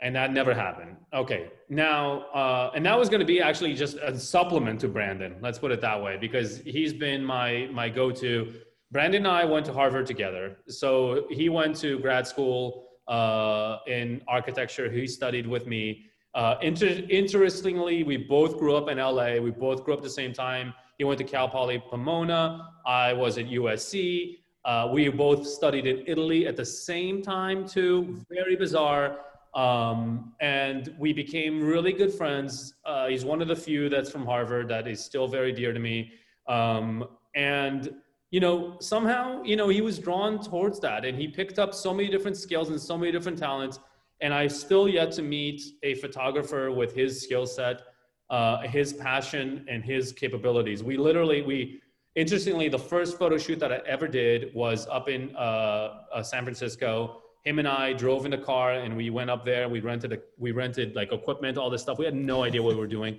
and 0.00 0.14
that 0.14 0.32
never 0.32 0.54
happened. 0.54 0.96
Okay, 1.12 1.50
now 1.68 2.22
uh, 2.32 2.70
and 2.74 2.84
that 2.86 2.98
was 2.98 3.08
going 3.08 3.20
to 3.20 3.26
be 3.26 3.40
actually 3.40 3.74
just 3.74 3.96
a 3.96 4.18
supplement 4.18 4.80
to 4.80 4.88
Brandon. 4.88 5.36
Let's 5.40 5.58
put 5.58 5.72
it 5.72 5.80
that 5.80 6.00
way, 6.02 6.16
because 6.16 6.58
he's 6.58 6.92
been 6.92 7.24
my 7.24 7.68
my 7.72 7.88
go-to. 7.88 8.54
Brandon 8.90 9.26
and 9.26 9.28
I 9.28 9.44
went 9.44 9.66
to 9.66 9.72
Harvard 9.72 10.06
together, 10.06 10.58
so 10.68 11.26
he 11.30 11.48
went 11.48 11.76
to 11.76 11.98
grad 11.98 12.26
school 12.26 12.86
uh, 13.06 13.78
in 13.86 14.22
architecture. 14.28 14.90
He 14.90 15.06
studied 15.06 15.46
with 15.46 15.66
me. 15.66 16.06
Uh, 16.34 16.56
inter- 16.62 17.02
interestingly, 17.08 18.02
we 18.02 18.16
both 18.16 18.58
grew 18.58 18.76
up 18.76 18.88
in 18.88 18.98
LA. 18.98 19.38
We 19.38 19.50
both 19.50 19.84
grew 19.84 19.94
up 19.94 20.00
at 20.00 20.04
the 20.04 20.10
same 20.10 20.32
time. 20.32 20.74
He 20.98 21.04
went 21.04 21.18
to 21.18 21.24
Cal 21.24 21.48
Poly 21.48 21.82
Pomona. 21.90 22.70
I 22.86 23.12
was 23.12 23.38
at 23.38 23.46
USC. 23.46 24.38
Uh, 24.64 24.88
we 24.92 25.08
both 25.08 25.46
studied 25.46 25.86
in 25.86 26.04
Italy 26.06 26.46
at 26.46 26.56
the 26.56 26.64
same 26.64 27.22
time 27.22 27.66
too. 27.66 28.22
Very 28.30 28.56
bizarre 28.56 29.18
um, 29.54 30.34
and 30.40 30.94
we 30.98 31.12
became 31.12 31.62
really 31.62 31.92
good 31.92 32.12
friends. 32.12 32.74
Uh, 32.84 33.08
he's 33.08 33.24
one 33.24 33.40
of 33.40 33.48
the 33.48 33.56
few 33.56 33.88
that's 33.88 34.10
from 34.10 34.24
Harvard 34.24 34.68
that 34.68 34.86
is 34.86 35.04
still 35.04 35.26
very 35.26 35.52
dear 35.52 35.72
to 35.72 35.80
me. 35.80 36.12
Um, 36.46 37.04
and 37.34 37.94
you 38.30 38.40
know, 38.40 38.76
somehow, 38.78 39.42
you 39.42 39.56
know, 39.56 39.68
he 39.68 39.80
was 39.80 39.98
drawn 39.98 40.38
towards 40.38 40.78
that, 40.80 41.06
and 41.06 41.16
he 41.18 41.26
picked 41.26 41.58
up 41.58 41.74
so 41.74 41.94
many 41.94 42.10
different 42.10 42.36
skills 42.36 42.68
and 42.68 42.78
so 42.78 42.98
many 42.98 43.10
different 43.10 43.38
talents. 43.38 43.80
And 44.20 44.34
I 44.34 44.46
still 44.48 44.88
yet 44.88 45.12
to 45.12 45.22
meet 45.22 45.62
a 45.82 45.94
photographer 45.94 46.70
with 46.72 46.94
his 46.94 47.22
skill 47.22 47.46
set, 47.46 47.82
uh, 48.30 48.60
his 48.62 48.92
passion, 48.92 49.64
and 49.68 49.84
his 49.84 50.12
capabilities. 50.12 50.82
We 50.82 50.96
literally, 50.96 51.42
we 51.42 51.80
interestingly, 52.14 52.68
the 52.68 52.78
first 52.78 53.18
photo 53.18 53.38
shoot 53.38 53.58
that 53.60 53.72
I 53.72 53.80
ever 53.86 54.08
did 54.08 54.52
was 54.54 54.86
up 54.88 55.08
in 55.08 55.34
uh, 55.36 56.04
uh 56.12 56.22
San 56.22 56.44
Francisco 56.44 57.22
him 57.44 57.58
and 57.58 57.68
I 57.68 57.94
drove 57.94 58.24
in 58.24 58.30
the 58.30 58.38
car 58.38 58.72
and 58.72 58.96
we 58.96 59.10
went 59.10 59.30
up 59.30 59.44
there. 59.44 59.68
We 59.68 59.80
rented 59.80 60.12
a, 60.12 60.18
we 60.36 60.52
rented 60.52 60.94
like 60.94 61.12
equipment, 61.12 61.56
all 61.56 61.70
this 61.70 61.82
stuff. 61.82 61.98
We 61.98 62.04
had 62.04 62.14
no 62.14 62.42
idea 62.42 62.62
what 62.62 62.74
we 62.74 62.80
were 62.80 62.86
doing. 62.86 63.18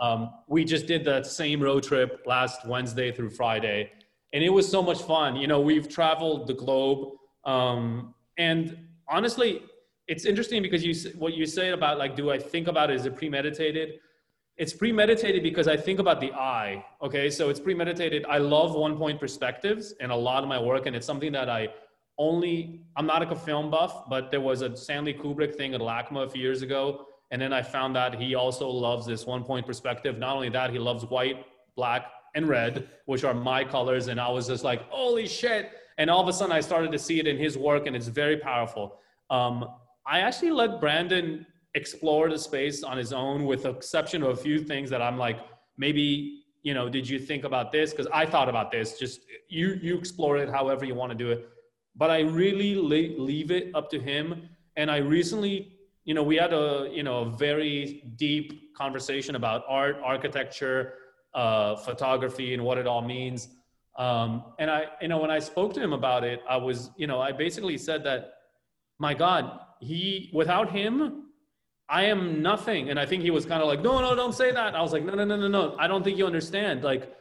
Um, 0.00 0.30
we 0.46 0.64
just 0.64 0.86
did 0.86 1.04
that 1.04 1.26
same 1.26 1.62
road 1.62 1.82
trip 1.82 2.22
last 2.26 2.66
Wednesday 2.66 3.12
through 3.12 3.30
Friday, 3.30 3.90
and 4.32 4.42
it 4.42 4.48
was 4.48 4.66
so 4.68 4.82
much 4.82 5.02
fun. 5.02 5.36
You 5.36 5.46
know, 5.46 5.60
we've 5.60 5.88
traveled 5.88 6.46
the 6.46 6.54
globe, 6.54 7.16
um, 7.44 8.14
and 8.38 8.78
honestly, 9.08 9.62
it's 10.10 10.24
interesting 10.24 10.60
because 10.60 10.84
you 10.84 10.92
what 11.22 11.34
you 11.34 11.46
say 11.46 11.70
about 11.70 11.96
like, 11.96 12.16
do 12.16 12.32
I 12.32 12.38
think 12.38 12.66
about 12.66 12.90
it? 12.90 12.96
Is 12.96 13.06
it 13.06 13.14
premeditated? 13.14 14.00
It's 14.56 14.72
premeditated 14.72 15.44
because 15.44 15.68
I 15.68 15.76
think 15.76 16.00
about 16.00 16.20
the 16.20 16.32
eye. 16.32 16.84
Okay, 17.00 17.30
so 17.30 17.48
it's 17.48 17.60
premeditated. 17.60 18.26
I 18.28 18.38
love 18.38 18.74
one 18.74 18.96
point 18.96 19.20
perspectives 19.20 19.94
and 20.00 20.10
a 20.10 20.16
lot 20.16 20.42
of 20.42 20.48
my 20.48 20.60
work, 20.60 20.86
and 20.86 20.96
it's 20.96 21.06
something 21.06 21.30
that 21.32 21.48
I 21.48 21.68
only 22.18 22.80
I'm 22.96 23.06
not 23.06 23.20
like 23.20 23.30
a 23.30 23.42
film 23.48 23.70
buff, 23.70 24.08
but 24.10 24.32
there 24.32 24.40
was 24.40 24.62
a 24.62 24.76
Stanley 24.76 25.14
Kubrick 25.14 25.54
thing 25.54 25.74
at 25.74 25.80
LACMA 25.80 26.26
a 26.26 26.28
few 26.28 26.42
years 26.42 26.62
ago, 26.62 27.06
and 27.30 27.40
then 27.40 27.52
I 27.52 27.62
found 27.62 27.94
that 27.94 28.16
he 28.16 28.34
also 28.34 28.68
loves 28.68 29.06
this 29.06 29.26
one 29.26 29.44
point 29.44 29.64
perspective. 29.64 30.18
Not 30.18 30.34
only 30.34 30.48
that, 30.48 30.70
he 30.72 30.80
loves 30.80 31.04
white, 31.04 31.46
black, 31.76 32.06
and 32.34 32.48
red, 32.48 32.88
which 33.06 33.22
are 33.22 33.32
my 33.32 33.62
colors, 33.62 34.08
and 34.08 34.20
I 34.20 34.28
was 34.28 34.48
just 34.48 34.64
like, 34.64 34.82
holy 34.90 35.28
shit! 35.28 35.70
And 35.98 36.10
all 36.10 36.20
of 36.20 36.26
a 36.26 36.32
sudden, 36.32 36.50
I 36.50 36.60
started 36.60 36.90
to 36.90 36.98
see 36.98 37.20
it 37.20 37.28
in 37.28 37.38
his 37.38 37.56
work, 37.56 37.86
and 37.86 37.94
it's 37.94 38.08
very 38.08 38.38
powerful. 38.38 38.98
Um, 39.30 39.66
I 40.10 40.20
actually 40.20 40.50
let 40.50 40.80
Brandon 40.80 41.46
explore 41.76 42.28
the 42.28 42.38
space 42.38 42.82
on 42.82 42.98
his 42.98 43.12
own, 43.12 43.46
with 43.46 43.62
the 43.62 43.70
exception 43.70 44.24
of 44.24 44.30
a 44.30 44.36
few 44.36 44.58
things 44.58 44.90
that 44.90 45.00
I'm 45.00 45.16
like, 45.16 45.38
maybe, 45.78 46.42
you 46.64 46.74
know, 46.74 46.88
did 46.88 47.08
you 47.08 47.20
think 47.20 47.44
about 47.44 47.70
this? 47.70 47.92
Because 47.92 48.08
I 48.12 48.26
thought 48.26 48.48
about 48.48 48.72
this. 48.72 48.98
Just 48.98 49.20
you, 49.48 49.78
you 49.80 49.96
explore 49.96 50.36
it 50.36 50.48
however 50.48 50.84
you 50.84 50.96
want 50.96 51.12
to 51.12 51.16
do 51.16 51.30
it. 51.30 51.48
But 51.94 52.10
I 52.10 52.22
really 52.22 52.74
leave 52.74 53.52
it 53.52 53.70
up 53.72 53.88
to 53.90 54.00
him. 54.00 54.48
And 54.74 54.90
I 54.90 54.96
recently, 54.96 55.78
you 56.04 56.14
know, 56.14 56.24
we 56.24 56.34
had 56.36 56.52
a, 56.52 56.90
you 56.92 57.04
know, 57.04 57.18
a 57.20 57.30
very 57.30 58.12
deep 58.16 58.74
conversation 58.76 59.36
about 59.36 59.62
art, 59.68 59.96
architecture, 60.02 60.94
uh, 61.34 61.76
photography, 61.76 62.52
and 62.52 62.64
what 62.64 62.78
it 62.78 62.88
all 62.88 63.02
means. 63.02 63.46
Um, 63.96 64.42
and 64.58 64.72
I, 64.72 64.86
you 65.00 65.06
know, 65.06 65.18
when 65.18 65.30
I 65.30 65.38
spoke 65.38 65.72
to 65.74 65.80
him 65.80 65.92
about 65.92 66.24
it, 66.24 66.42
I 66.48 66.56
was, 66.56 66.90
you 66.96 67.06
know, 67.06 67.20
I 67.20 67.30
basically 67.30 67.78
said 67.78 68.02
that, 68.04 68.32
my 68.98 69.14
God, 69.14 69.60
he, 69.80 70.30
without 70.32 70.70
him, 70.70 71.24
I 71.88 72.04
am 72.04 72.40
nothing. 72.40 72.90
And 72.90 73.00
I 73.00 73.06
think 73.06 73.22
he 73.22 73.30
was 73.30 73.44
kind 73.44 73.62
of 73.62 73.68
like, 73.68 73.80
no, 73.80 74.00
no, 74.00 74.14
don't 74.14 74.34
say 74.34 74.52
that. 74.52 74.74
I 74.74 74.82
was 74.82 74.92
like, 74.92 75.04
no, 75.04 75.14
no, 75.14 75.24
no, 75.24 75.36
no, 75.36 75.48
no. 75.48 75.76
I 75.78 75.88
don't 75.88 76.04
think 76.04 76.18
you 76.18 76.26
understand. 76.26 76.84
Like, 76.84 77.12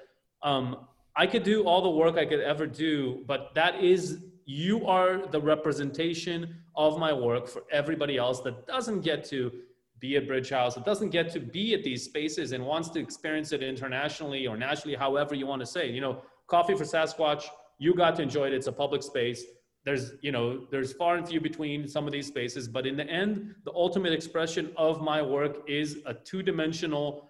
um, 0.44 0.86
I 1.16 1.26
could 1.26 1.44
do 1.44 1.64
all 1.64 1.82
the 1.82 1.90
work 1.90 2.18
I 2.18 2.26
could 2.26 2.40
ever 2.40 2.68
do, 2.68 3.24
but 3.26 3.52
that 3.56 3.84
is, 3.84 4.20
you 4.46 4.86
are 4.88 5.26
the 5.28 5.42
representation 5.42 6.56
of 6.76 7.00
my 7.00 7.12
work 7.12 7.48
for 7.48 7.64
everybody 7.72 8.18
else 8.18 8.42
that 8.42 8.68
doesn't 8.68 9.02
get 9.02 9.26
to 9.26 9.52
be 10.00 10.16
at 10.16 10.28
Bridge 10.28 10.50
House, 10.50 10.76
that 10.76 10.86
doesn't 10.86 11.10
get 11.10 11.30
to 11.34 11.40
be 11.40 11.74
at 11.74 11.84
these 11.84 12.04
spaces 12.04 12.52
and 12.52 12.66
wants 12.66 12.90
to 12.90 13.00
experience 13.00 13.52
it 13.52 13.62
internationally 13.62 14.48
or 14.48 14.56
nationally, 14.56 14.96
however 14.96 15.36
you 15.36 15.46
want 15.46 15.62
to 15.62 15.66
say. 15.66 15.90
You 15.90 16.00
know, 16.00 16.22
Coffee 16.48 16.76
for 16.76 16.86
Sasquatch, 16.86 17.46
you 17.80 17.94
got 17.94 18.16
to 18.16 18.22
enjoy 18.22 18.48
it. 18.48 18.54
It's 18.54 18.68
a 18.68 18.72
public 18.72 19.04
space 19.04 19.44
there's 19.86 20.14
you 20.22 20.32
know 20.32 20.66
there's 20.72 20.94
far 20.94 21.16
and 21.16 21.28
few 21.28 21.40
between 21.40 21.88
some 21.88 22.06
of 22.06 22.12
these 22.12 22.28
spaces 22.28 22.68
but 22.68 22.86
in 22.86 22.96
the 22.96 23.08
end 23.08 23.56
the 23.64 23.72
ultimate 23.74 24.14
expression 24.14 24.72
of 24.78 25.02
my 25.02 25.22
work 25.22 25.64
is 25.68 26.00
a 26.06 26.14
two-dimensional 26.14 27.30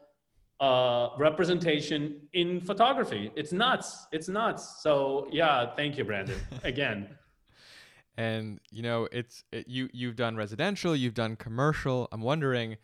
uh, 0.60 1.10
representation 1.18 2.20
in 2.34 2.60
photography. 2.60 3.32
It's 3.38 3.54
nuts. 3.54 4.08
It's 4.12 4.28
nuts. 4.28 4.82
So 4.82 5.28
yeah 5.32 5.74
thank 5.76 5.98
you 5.98 6.04
brandon 6.04 6.40
again. 6.64 7.10
And 8.18 8.60
you 8.72 8.84
know 8.84 9.08
it's 9.12 9.44
it, 9.52 9.68
you 9.68 9.90
you've 9.94 10.16
done 10.16 10.36
residential 10.36 10.96
you've 10.96 11.14
done 11.14 11.36
commercial. 11.36 12.08
I'm 12.12 12.22
wondering 12.22 12.78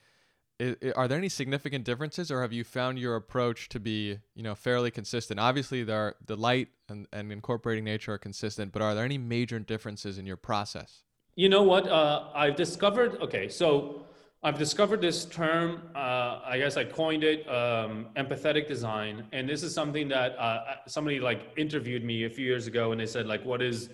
are 0.96 1.08
there 1.08 1.18
any 1.18 1.30
significant 1.30 1.84
differences 1.84 2.32
or 2.32 2.42
have 2.42 2.54
you 2.54 2.64
found 2.64 2.98
your 2.98 3.16
approach 3.16 3.68
to 3.70 3.80
be 3.80 4.20
you 4.36 4.44
know 4.44 4.56
fairly 4.56 4.90
consistent? 4.92 5.40
Obviously 5.40 5.84
there 5.84 5.98
are, 5.98 6.16
the 6.26 6.36
light 6.36 6.70
and, 6.88 7.08
and 7.12 7.32
incorporating 7.32 7.84
nature 7.84 8.14
are 8.14 8.18
consistent 8.18 8.72
but 8.72 8.82
are 8.82 8.96
there 8.96 9.04
any 9.04 9.18
major 9.18 9.60
differences 9.60 10.18
in 10.18 10.26
your 10.26 10.38
process? 10.38 11.04
You 11.36 11.50
know 11.50 11.64
what? 11.64 11.88
Uh, 11.88 12.30
i've 12.34 12.56
discovered 12.56 13.22
okay 13.22 13.50
so 13.50 14.06
i've 14.44 14.58
discovered 14.58 15.02
this 15.02 15.26
term 15.26 15.82
uh, 15.96 16.40
i 16.46 16.58
guess 16.58 16.78
i 16.78 16.86
coined 16.86 17.24
it 17.24 17.48
um, 17.50 18.08
empathetic 18.16 18.68
design. 18.68 19.26
And 19.34 19.50
this 19.50 19.62
is 19.62 19.74
something 19.74 20.08
that 20.10 20.38
uh, 20.40 20.78
somebody 20.88 21.20
like 21.20 21.52
interviewed 21.58 22.04
me 22.04 22.24
a 22.24 22.30
few 22.30 22.46
years 22.46 22.68
ago 22.68 22.94
and 22.94 23.02
they 23.02 23.08
said 23.08 23.28
like 23.28 23.44
what 23.44 23.62
is 23.62 23.90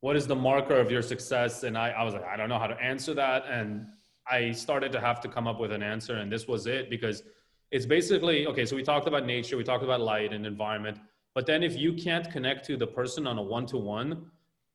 what 0.00 0.14
is 0.14 0.28
the 0.28 0.36
marker 0.36 0.76
of 0.76 0.92
your 0.92 1.02
success? 1.02 1.64
And 1.64 1.76
I, 1.76 1.90
I 1.90 2.04
was 2.04 2.14
like 2.14 2.24
i 2.24 2.36
don't 2.36 2.48
know 2.48 2.58
how 2.60 2.68
to 2.68 2.80
answer 2.80 3.14
that. 3.14 3.46
And 3.50 3.88
I 4.30 4.52
started 4.52 4.92
to 4.92 5.00
have 5.00 5.20
to 5.20 5.28
come 5.28 5.46
up 5.46 5.58
with 5.58 5.72
an 5.72 5.82
answer, 5.82 6.16
and 6.16 6.30
this 6.30 6.46
was 6.46 6.66
it 6.66 6.90
because 6.90 7.22
it's 7.70 7.86
basically 7.86 8.46
okay. 8.46 8.64
So 8.64 8.76
we 8.76 8.82
talked 8.82 9.08
about 9.08 9.26
nature, 9.26 9.56
we 9.56 9.64
talked 9.64 9.84
about 9.84 10.00
light 10.00 10.32
and 10.32 10.46
environment, 10.46 10.98
but 11.34 11.46
then 11.46 11.62
if 11.62 11.76
you 11.76 11.92
can't 11.92 12.30
connect 12.30 12.64
to 12.66 12.76
the 12.76 12.86
person 12.86 13.26
on 13.26 13.38
a 13.38 13.42
one-to-one, 13.42 14.26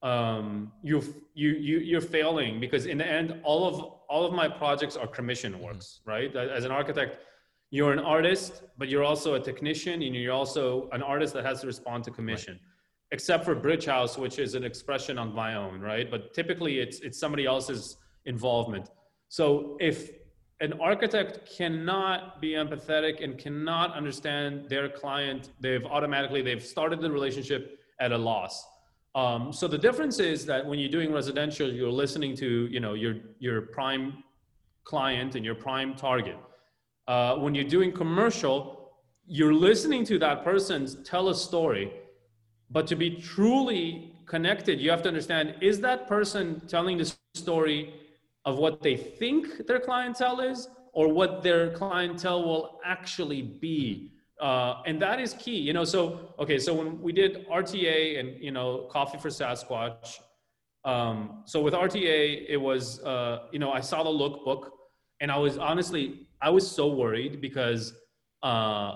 um, 0.01 0.71
you 0.81 1.01
you 1.33 1.51
you 1.51 1.79
you're 1.79 2.01
failing 2.01 2.59
because 2.59 2.85
in 2.85 2.97
the 2.97 3.07
end, 3.07 3.39
all 3.43 3.65
of 3.65 3.75
all 4.09 4.25
of 4.25 4.33
my 4.33 4.47
projects 4.47 4.95
are 4.95 5.07
commission 5.07 5.53
mm-hmm. 5.53 5.63
works, 5.63 6.01
right? 6.05 6.35
As 6.35 6.65
an 6.65 6.71
architect, 6.71 7.23
you're 7.71 7.93
an 7.93 7.99
artist, 7.99 8.63
but 8.77 8.89
you're 8.89 9.03
also 9.03 9.35
a 9.35 9.39
technician, 9.39 10.01
and 10.01 10.15
you're 10.15 10.33
also 10.33 10.89
an 10.91 11.01
artist 11.01 11.33
that 11.35 11.45
has 11.45 11.61
to 11.61 11.67
respond 11.67 12.03
to 12.05 12.11
commission. 12.11 12.53
Right 12.53 12.69
except 13.13 13.45
for 13.45 13.53
Bridge 13.53 13.85
House, 13.85 14.17
which 14.17 14.39
is 14.39 14.55
an 14.55 14.63
expression 14.63 15.19
on 15.19 15.33
my 15.33 15.53
own, 15.53 15.79
right? 15.79 16.09
But 16.09 16.33
typically 16.33 16.79
it's 16.79 16.99
it's 16.99 17.17
somebody 17.17 17.45
else's 17.45 17.97
involvement. 18.25 18.89
So 19.33 19.77
if 19.79 20.11
an 20.59 20.73
architect 20.79 21.49
cannot 21.57 22.39
be 22.39 22.49
empathetic 22.49 23.23
and 23.23 23.35
cannot 23.35 23.95
understand 23.95 24.69
their 24.69 24.87
client, 24.87 25.49
they've 25.59 25.83
automatically 25.83 26.43
they've 26.43 26.63
started 26.63 27.01
the 27.01 27.11
relationship 27.11 27.79
at 27.99 28.11
a 28.11 28.17
loss. 28.29 28.63
Um, 29.15 29.51
so 29.51 29.67
the 29.67 29.79
difference 29.79 30.19
is 30.19 30.45
that 30.45 30.63
when 30.63 30.77
you're 30.77 30.95
doing 30.97 31.11
residential, 31.11 31.67
you're 31.67 31.97
listening 32.03 32.35
to 32.43 32.67
you 32.67 32.79
know 32.79 32.93
your 32.93 33.15
your 33.39 33.61
prime 33.77 34.23
client 34.83 35.33
and 35.33 35.43
your 35.43 35.55
prime 35.55 35.95
target. 35.95 36.37
Uh, 37.07 37.37
when 37.37 37.55
you're 37.55 37.71
doing 37.77 37.91
commercial, 37.91 38.91
you're 39.25 39.55
listening 39.69 40.05
to 40.05 40.19
that 40.19 40.43
person 40.43 41.03
tell 41.03 41.29
a 41.29 41.33
story, 41.33 41.91
but 42.69 42.85
to 42.85 42.95
be 42.95 43.09
truly 43.15 44.13
connected, 44.27 44.79
you 44.79 44.91
have 44.91 45.01
to 45.01 45.07
understand: 45.07 45.55
is 45.59 45.79
that 45.79 46.07
person 46.07 46.61
telling 46.67 46.99
the 46.99 47.11
story 47.33 47.95
of 48.45 48.57
what 48.57 48.81
they 48.81 48.95
think 48.95 49.65
their 49.67 49.79
clientele 49.79 50.39
is 50.39 50.67
or 50.93 51.07
what 51.07 51.41
their 51.43 51.71
clientele 51.71 52.43
will 52.43 52.79
actually 52.83 53.41
be 53.41 54.11
uh, 54.41 54.81
and 54.85 55.01
that 55.01 55.19
is 55.19 55.33
key 55.35 55.57
you 55.57 55.73
know 55.73 55.83
so 55.83 56.33
okay 56.39 56.59
so 56.59 56.73
when 56.73 57.01
we 57.01 57.11
did 57.11 57.47
rta 57.47 58.19
and 58.19 58.41
you 58.43 58.51
know 58.51 58.87
coffee 58.91 59.17
for 59.17 59.29
sasquatch 59.29 60.19
um, 60.85 61.43
so 61.45 61.61
with 61.61 61.73
rta 61.73 62.45
it 62.47 62.57
was 62.57 62.99
uh, 63.03 63.47
you 63.51 63.59
know 63.59 63.71
i 63.71 63.79
saw 63.79 64.03
the 64.03 64.09
lookbook 64.09 64.69
and 65.21 65.31
i 65.31 65.37
was 65.37 65.57
honestly 65.57 66.27
i 66.41 66.49
was 66.49 66.69
so 66.69 66.87
worried 66.87 67.39
because 67.39 67.93
uh, 68.43 68.95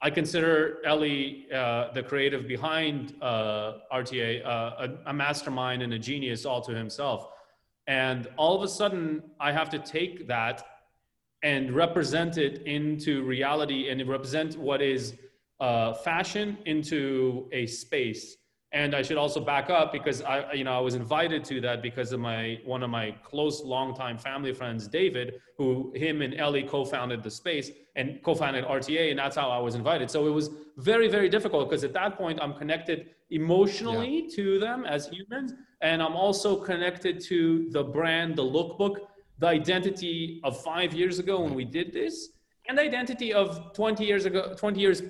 i 0.00 0.10
consider 0.10 0.78
ellie 0.84 1.46
uh, 1.54 1.92
the 1.92 2.02
creative 2.02 2.48
behind 2.48 3.14
uh, 3.22 3.74
rta 3.94 4.44
uh, 4.44 4.48
a, 5.06 5.10
a 5.10 5.12
mastermind 5.12 5.82
and 5.82 5.92
a 5.92 5.98
genius 5.98 6.44
all 6.44 6.60
to 6.60 6.74
himself 6.74 7.28
and 7.86 8.28
all 8.36 8.56
of 8.56 8.62
a 8.62 8.68
sudden, 8.68 9.22
I 9.40 9.52
have 9.52 9.68
to 9.70 9.78
take 9.78 10.26
that 10.28 10.64
and 11.42 11.72
represent 11.72 12.38
it 12.38 12.62
into 12.62 13.24
reality 13.24 13.88
and 13.88 14.06
represent 14.08 14.56
what 14.56 14.80
is 14.80 15.14
uh, 15.60 15.92
fashion 15.92 16.58
into 16.66 17.48
a 17.52 17.66
space. 17.66 18.36
And 18.72 18.94
I 18.94 19.02
should 19.02 19.18
also 19.18 19.40
back 19.40 19.68
up 19.68 19.92
because 19.92 20.22
I, 20.22 20.52
you 20.52 20.64
know, 20.64 20.72
I 20.72 20.80
was 20.80 20.94
invited 20.94 21.44
to 21.46 21.60
that 21.60 21.82
because 21.82 22.12
of 22.12 22.20
my 22.20 22.58
one 22.64 22.82
of 22.82 22.88
my 22.88 23.10
close 23.22 23.62
longtime 23.62 24.16
family 24.16 24.54
friends, 24.54 24.88
David, 24.88 25.40
who 25.58 25.92
him 25.94 26.22
and 26.22 26.34
Ellie 26.34 26.62
co-founded 26.62 27.22
the 27.22 27.30
space 27.30 27.70
and 27.96 28.22
co-founded 28.22 28.64
RTA, 28.64 29.10
and 29.10 29.18
that's 29.18 29.36
how 29.36 29.50
I 29.50 29.58
was 29.58 29.74
invited. 29.74 30.10
So 30.10 30.26
it 30.26 30.30
was 30.30 30.50
very, 30.78 31.08
very 31.08 31.28
difficult 31.28 31.68
because 31.68 31.84
at 31.84 31.92
that 31.92 32.16
point 32.16 32.38
I'm 32.40 32.54
connected 32.54 33.10
emotionally 33.30 34.22
yeah. 34.22 34.36
to 34.36 34.58
them 34.58 34.84
as 34.84 35.08
humans, 35.08 35.52
and 35.80 36.02
I'm 36.02 36.16
also 36.16 36.56
connected 36.56 37.20
to 37.24 37.68
the 37.70 37.82
brand, 37.82 38.36
the 38.36 38.44
lookbook, 38.44 38.96
the 39.38 39.48
identity 39.48 40.40
of 40.44 40.62
five 40.62 40.94
years 40.94 41.18
ago 41.18 41.40
when 41.40 41.54
we 41.54 41.64
did 41.64 41.92
this, 41.92 42.30
and 42.68 42.78
the 42.78 42.82
identity 42.82 43.32
of 43.32 43.72
20 43.74 44.04
years 44.04 44.24
ago, 44.24 44.54
20 44.56 44.80
years 44.80 45.02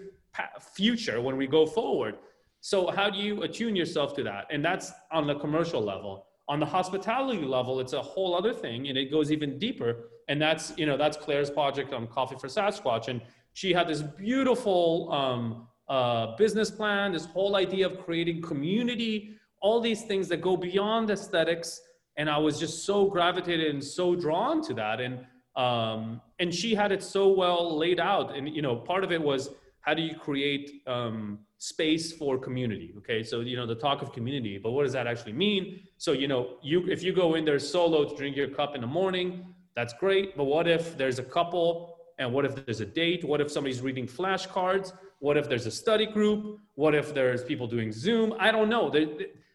future 0.74 1.20
when 1.20 1.36
we 1.36 1.46
go 1.46 1.66
forward. 1.66 2.16
So 2.60 2.90
how 2.90 3.10
do 3.10 3.18
you 3.18 3.42
attune 3.42 3.76
yourself 3.76 4.14
to 4.16 4.22
that? 4.22 4.46
And 4.50 4.64
that's 4.64 4.92
on 5.10 5.26
the 5.26 5.34
commercial 5.34 5.82
level. 5.82 6.26
On 6.48 6.60
the 6.60 6.66
hospitality 6.66 7.44
level, 7.44 7.80
it's 7.80 7.92
a 7.92 8.02
whole 8.02 8.34
other 8.34 8.52
thing, 8.52 8.88
and 8.88 8.96
it 8.96 9.10
goes 9.10 9.30
even 9.30 9.58
deeper. 9.58 10.10
And 10.32 10.40
that's 10.40 10.72
you 10.76 10.86
know 10.86 10.96
that's 10.96 11.16
Claire's 11.24 11.50
project 11.50 11.92
on 11.92 12.06
Coffee 12.06 12.38
for 12.42 12.48
Sasquatch, 12.48 13.06
and 13.08 13.20
she 13.52 13.72
had 13.72 13.86
this 13.86 14.02
beautiful 14.02 14.86
um, 15.20 15.68
uh, 15.88 16.34
business 16.36 16.70
plan, 16.70 17.12
this 17.12 17.26
whole 17.26 17.54
idea 17.56 17.84
of 17.86 17.94
creating 18.04 18.42
community 18.42 19.36
all 19.62 19.80
these 19.80 20.02
things 20.02 20.28
that 20.28 20.42
go 20.42 20.56
beyond 20.56 21.10
aesthetics. 21.10 21.80
And 22.16 22.28
I 22.28 22.36
was 22.36 22.58
just 22.58 22.84
so 22.84 23.06
gravitated 23.06 23.68
and 23.72 23.82
so 23.82 24.14
drawn 24.14 24.60
to 24.62 24.74
that. 24.74 25.00
And 25.00 25.24
um, 25.54 26.20
and 26.38 26.52
she 26.52 26.74
had 26.74 26.92
it 26.92 27.02
so 27.02 27.28
well 27.28 27.76
laid 27.76 28.00
out. 28.00 28.36
And 28.36 28.48
you 28.48 28.62
know, 28.62 28.76
part 28.76 29.04
of 29.04 29.12
it 29.12 29.22
was 29.22 29.50
how 29.80 29.94
do 29.94 30.02
you 30.02 30.14
create 30.14 30.82
um, 30.86 31.40
space 31.58 32.12
for 32.12 32.38
community? 32.38 32.94
Okay, 32.98 33.22
so 33.22 33.40
you 33.40 33.56
know 33.56 33.66
the 33.66 33.74
talk 33.74 34.02
of 34.02 34.12
community, 34.12 34.58
but 34.58 34.72
what 34.72 34.84
does 34.84 34.92
that 34.92 35.06
actually 35.06 35.32
mean? 35.32 35.80
So 35.98 36.12
you 36.12 36.28
know, 36.28 36.56
you 36.62 36.86
if 36.90 37.02
you 37.02 37.12
go 37.12 37.34
in 37.34 37.44
there 37.44 37.58
solo 37.58 38.08
to 38.08 38.16
drink 38.16 38.36
your 38.36 38.48
cup 38.48 38.74
in 38.74 38.80
the 38.80 38.86
morning, 38.86 39.51
that's 39.74 39.94
great. 39.94 40.36
But 40.36 40.44
what 40.44 40.68
if 40.68 40.96
there's 40.96 41.18
a 41.18 41.24
couple? 41.24 41.96
And 42.18 42.32
what 42.32 42.44
if 42.44 42.54
there's 42.66 42.80
a 42.80 42.86
date? 42.86 43.24
What 43.24 43.40
if 43.40 43.50
somebody's 43.50 43.80
reading 43.80 44.06
flashcards? 44.06 44.92
What 45.18 45.36
if 45.36 45.48
there's 45.48 45.66
a 45.66 45.70
study 45.70 46.06
group? 46.06 46.58
What 46.74 46.94
if 46.94 47.14
there's 47.14 47.42
people 47.44 47.66
doing 47.66 47.92
Zoom? 47.92 48.34
I 48.38 48.50
don't 48.50 48.68
know 48.68 48.90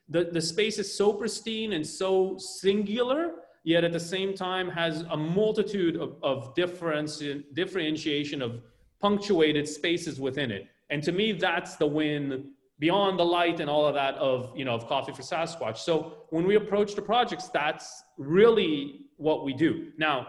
the, 0.09 0.29
the 0.31 0.41
space 0.41 0.79
is 0.79 0.95
so 0.95 1.11
pristine 1.13 1.73
and 1.73 1.85
so 1.85 2.37
singular, 2.37 3.31
yet 3.63 3.83
at 3.83 3.91
the 3.91 3.99
same 3.99 4.33
time 4.33 4.69
has 4.69 5.01
a 5.09 5.17
multitude 5.17 5.97
of, 5.97 6.15
of 6.23 6.55
difference, 6.55 7.21
differentiation 7.53 8.41
of 8.41 8.61
punctuated 9.01 9.67
spaces 9.67 10.19
within 10.19 10.51
it. 10.51 10.67
And 10.89 11.03
to 11.03 11.11
me, 11.11 11.33
that's 11.33 11.75
the 11.75 11.85
win 11.85 12.51
beyond 12.79 13.19
the 13.19 13.25
light 13.25 13.59
and 13.59 13.69
all 13.69 13.85
of 13.85 13.95
that 13.95 14.15
of, 14.15 14.51
you 14.55 14.63
know, 14.63 14.73
of 14.73 14.87
Coffee 14.87 15.11
for 15.11 15.23
Sasquatch. 15.23 15.77
So 15.77 16.25
when 16.29 16.45
we 16.45 16.55
approach 16.55 16.95
the 16.95 17.01
projects, 17.01 17.49
that's 17.49 18.03
really 18.17 19.06
what 19.17 19.43
we 19.43 19.53
do. 19.53 19.91
Now, 19.97 20.27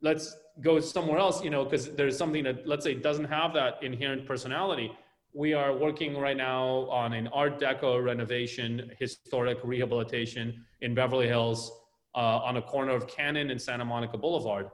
let's 0.00 0.36
go 0.60 0.80
somewhere 0.80 1.18
else, 1.18 1.42
you 1.44 1.50
know, 1.50 1.64
because 1.64 1.94
there's 1.94 2.16
something 2.16 2.44
that, 2.44 2.66
let's 2.66 2.84
say, 2.84 2.94
doesn't 2.94 3.24
have 3.24 3.52
that 3.54 3.82
inherent 3.82 4.26
personality. 4.26 4.90
We 5.34 5.54
are 5.54 5.74
working 5.74 6.16
right 6.18 6.36
now 6.36 6.88
on 6.90 7.12
an 7.14 7.28
Art 7.28 7.60
Deco 7.60 8.04
renovation, 8.04 8.90
historic 8.98 9.58
rehabilitation 9.64 10.64
in 10.82 10.94
Beverly 10.94 11.26
Hills 11.26 11.72
uh, 12.14 12.18
on 12.18 12.58
a 12.58 12.62
corner 12.62 12.92
of 12.92 13.08
Canon 13.08 13.50
and 13.50 13.60
Santa 13.60 13.84
Monica 13.84 14.18
Boulevard. 14.18 14.70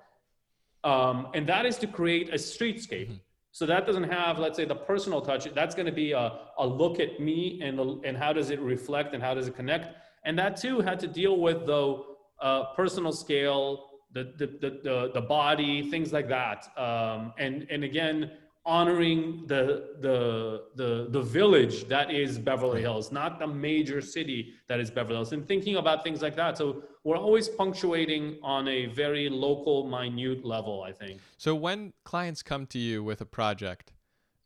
Um, 0.85 1.29
and 1.35 1.47
that 1.49 1.65
is 1.67 1.77
to 1.79 1.87
create 1.87 2.31
a 2.31 2.39
streetscape. 2.39 3.09
Mm-hmm. 3.09 3.15
So 3.53 3.67
that 3.67 3.87
doesn't 3.87 4.05
have, 4.05 4.39
let's 4.39 4.57
say, 4.57 4.65
the 4.65 4.75
personal 4.75 5.21
touch. 5.21 5.53
That's 5.55 5.75
going 5.75 5.87
to 5.87 5.93
be 5.93 6.13
a, 6.13 6.39
a 6.59 6.67
look 6.67 7.01
at 7.01 7.19
me 7.19 7.61
and, 7.63 8.05
and 8.05 8.17
how 8.17 8.33
does 8.33 8.51
it 8.51 8.61
reflect 8.61 9.15
and 9.15 9.23
how 9.23 9.35
does 9.35 9.49
it 9.49 9.57
connect. 9.57 9.89
And 10.25 10.39
that 10.39 10.57
too 10.57 10.81
had 10.81 11.01
to 11.01 11.07
deal 11.07 11.39
with, 11.39 11.67
though, 11.67 12.18
uh, 12.41 12.65
personal 12.75 13.13
scale, 13.13 13.91
the, 14.13 14.33
the, 14.39 14.47
the, 14.47 14.81
the, 14.83 15.11
the 15.15 15.21
body, 15.21 15.91
things 15.91 16.13
like 16.13 16.29
that. 16.29 16.67
Um, 16.79 17.33
and, 17.39 17.67
and 17.71 17.85
again, 17.85 18.31
honoring 18.65 19.45
the, 19.47 19.97
the, 20.01 20.65
the, 20.77 21.09
the 21.11 21.23
village 21.23 21.89
that 21.89 22.11
is 22.11 22.39
Beverly 22.39 22.83
Hills, 22.83 23.11
not 23.11 23.39
the 23.39 23.47
major 23.47 24.03
city 24.03 24.55
that 24.67 24.79
is 24.79 24.91
Beverly 24.91 25.17
Hills, 25.17 25.33
and 25.33 25.47
thinking 25.47 25.77
about 25.77 26.05
things 26.05 26.21
like 26.21 26.37
that. 26.37 26.59
So 26.59 26.83
we're 27.05 27.17
always 27.17 27.49
punctuating 27.49 28.39
on 28.43 28.69
a 28.69 28.87
very 28.87 29.31
local, 29.31 29.87
minute 29.87 30.45
level, 30.45 30.83
I 30.83 30.93
think. 30.93 31.21
So 31.39 31.55
when 31.55 31.95
clients 32.05 32.43
come 32.43 32.67
to 32.67 32.79
you 32.79 33.03
with 33.03 33.23
a 33.23 33.27
project 33.27 33.93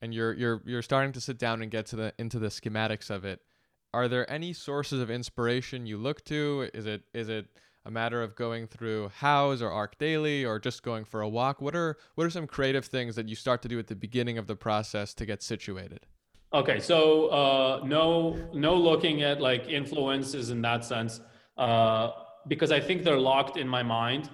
and 0.00 0.14
you're, 0.14 0.32
you're, 0.34 0.62
you're 0.64 0.82
starting 0.82 1.12
to 1.12 1.20
sit 1.20 1.38
down 1.38 1.62
and 1.62 1.70
get 1.70 1.86
to 1.86 1.96
the, 1.96 2.14
into 2.18 2.38
the 2.38 2.48
schematics 2.48 3.10
of 3.10 3.24
it, 3.24 3.40
are 3.92 4.06
there 4.06 4.30
any 4.30 4.52
sources 4.52 5.00
of 5.00 5.10
inspiration 5.10 5.84
you 5.84 5.98
look 5.98 6.24
to? 6.26 6.70
Is 6.72 6.86
it, 6.86 7.02
is 7.12 7.28
it, 7.28 7.46
a 7.84 7.90
matter 7.90 8.22
of 8.22 8.34
going 8.36 8.66
through 8.66 9.10
Houzz 9.20 9.60
or 9.60 9.70
ArchDaily 9.70 10.46
or 10.46 10.58
just 10.58 10.82
going 10.82 11.04
for 11.04 11.20
a 11.20 11.28
walk? 11.28 11.60
What 11.60 11.74
are 11.74 11.96
what 12.14 12.26
are 12.26 12.30
some 12.30 12.46
creative 12.46 12.84
things 12.84 13.16
that 13.16 13.28
you 13.28 13.34
start 13.34 13.62
to 13.62 13.68
do 13.68 13.78
at 13.78 13.86
the 13.88 13.96
beginning 13.96 14.38
of 14.38 14.46
the 14.46 14.56
process 14.56 15.14
to 15.14 15.26
get 15.26 15.42
situated? 15.42 16.06
Okay, 16.54 16.80
so 16.80 17.28
uh, 17.28 17.80
no 17.84 18.36
no 18.52 18.74
looking 18.74 19.22
at 19.22 19.40
like 19.40 19.68
influences 19.68 20.50
in 20.50 20.62
that 20.62 20.84
sense 20.84 21.20
uh, 21.56 22.10
because 22.46 22.70
I 22.70 22.80
think 22.80 23.02
they're 23.02 23.18
locked 23.18 23.56
in 23.56 23.66
my 23.66 23.82
mind. 23.82 24.30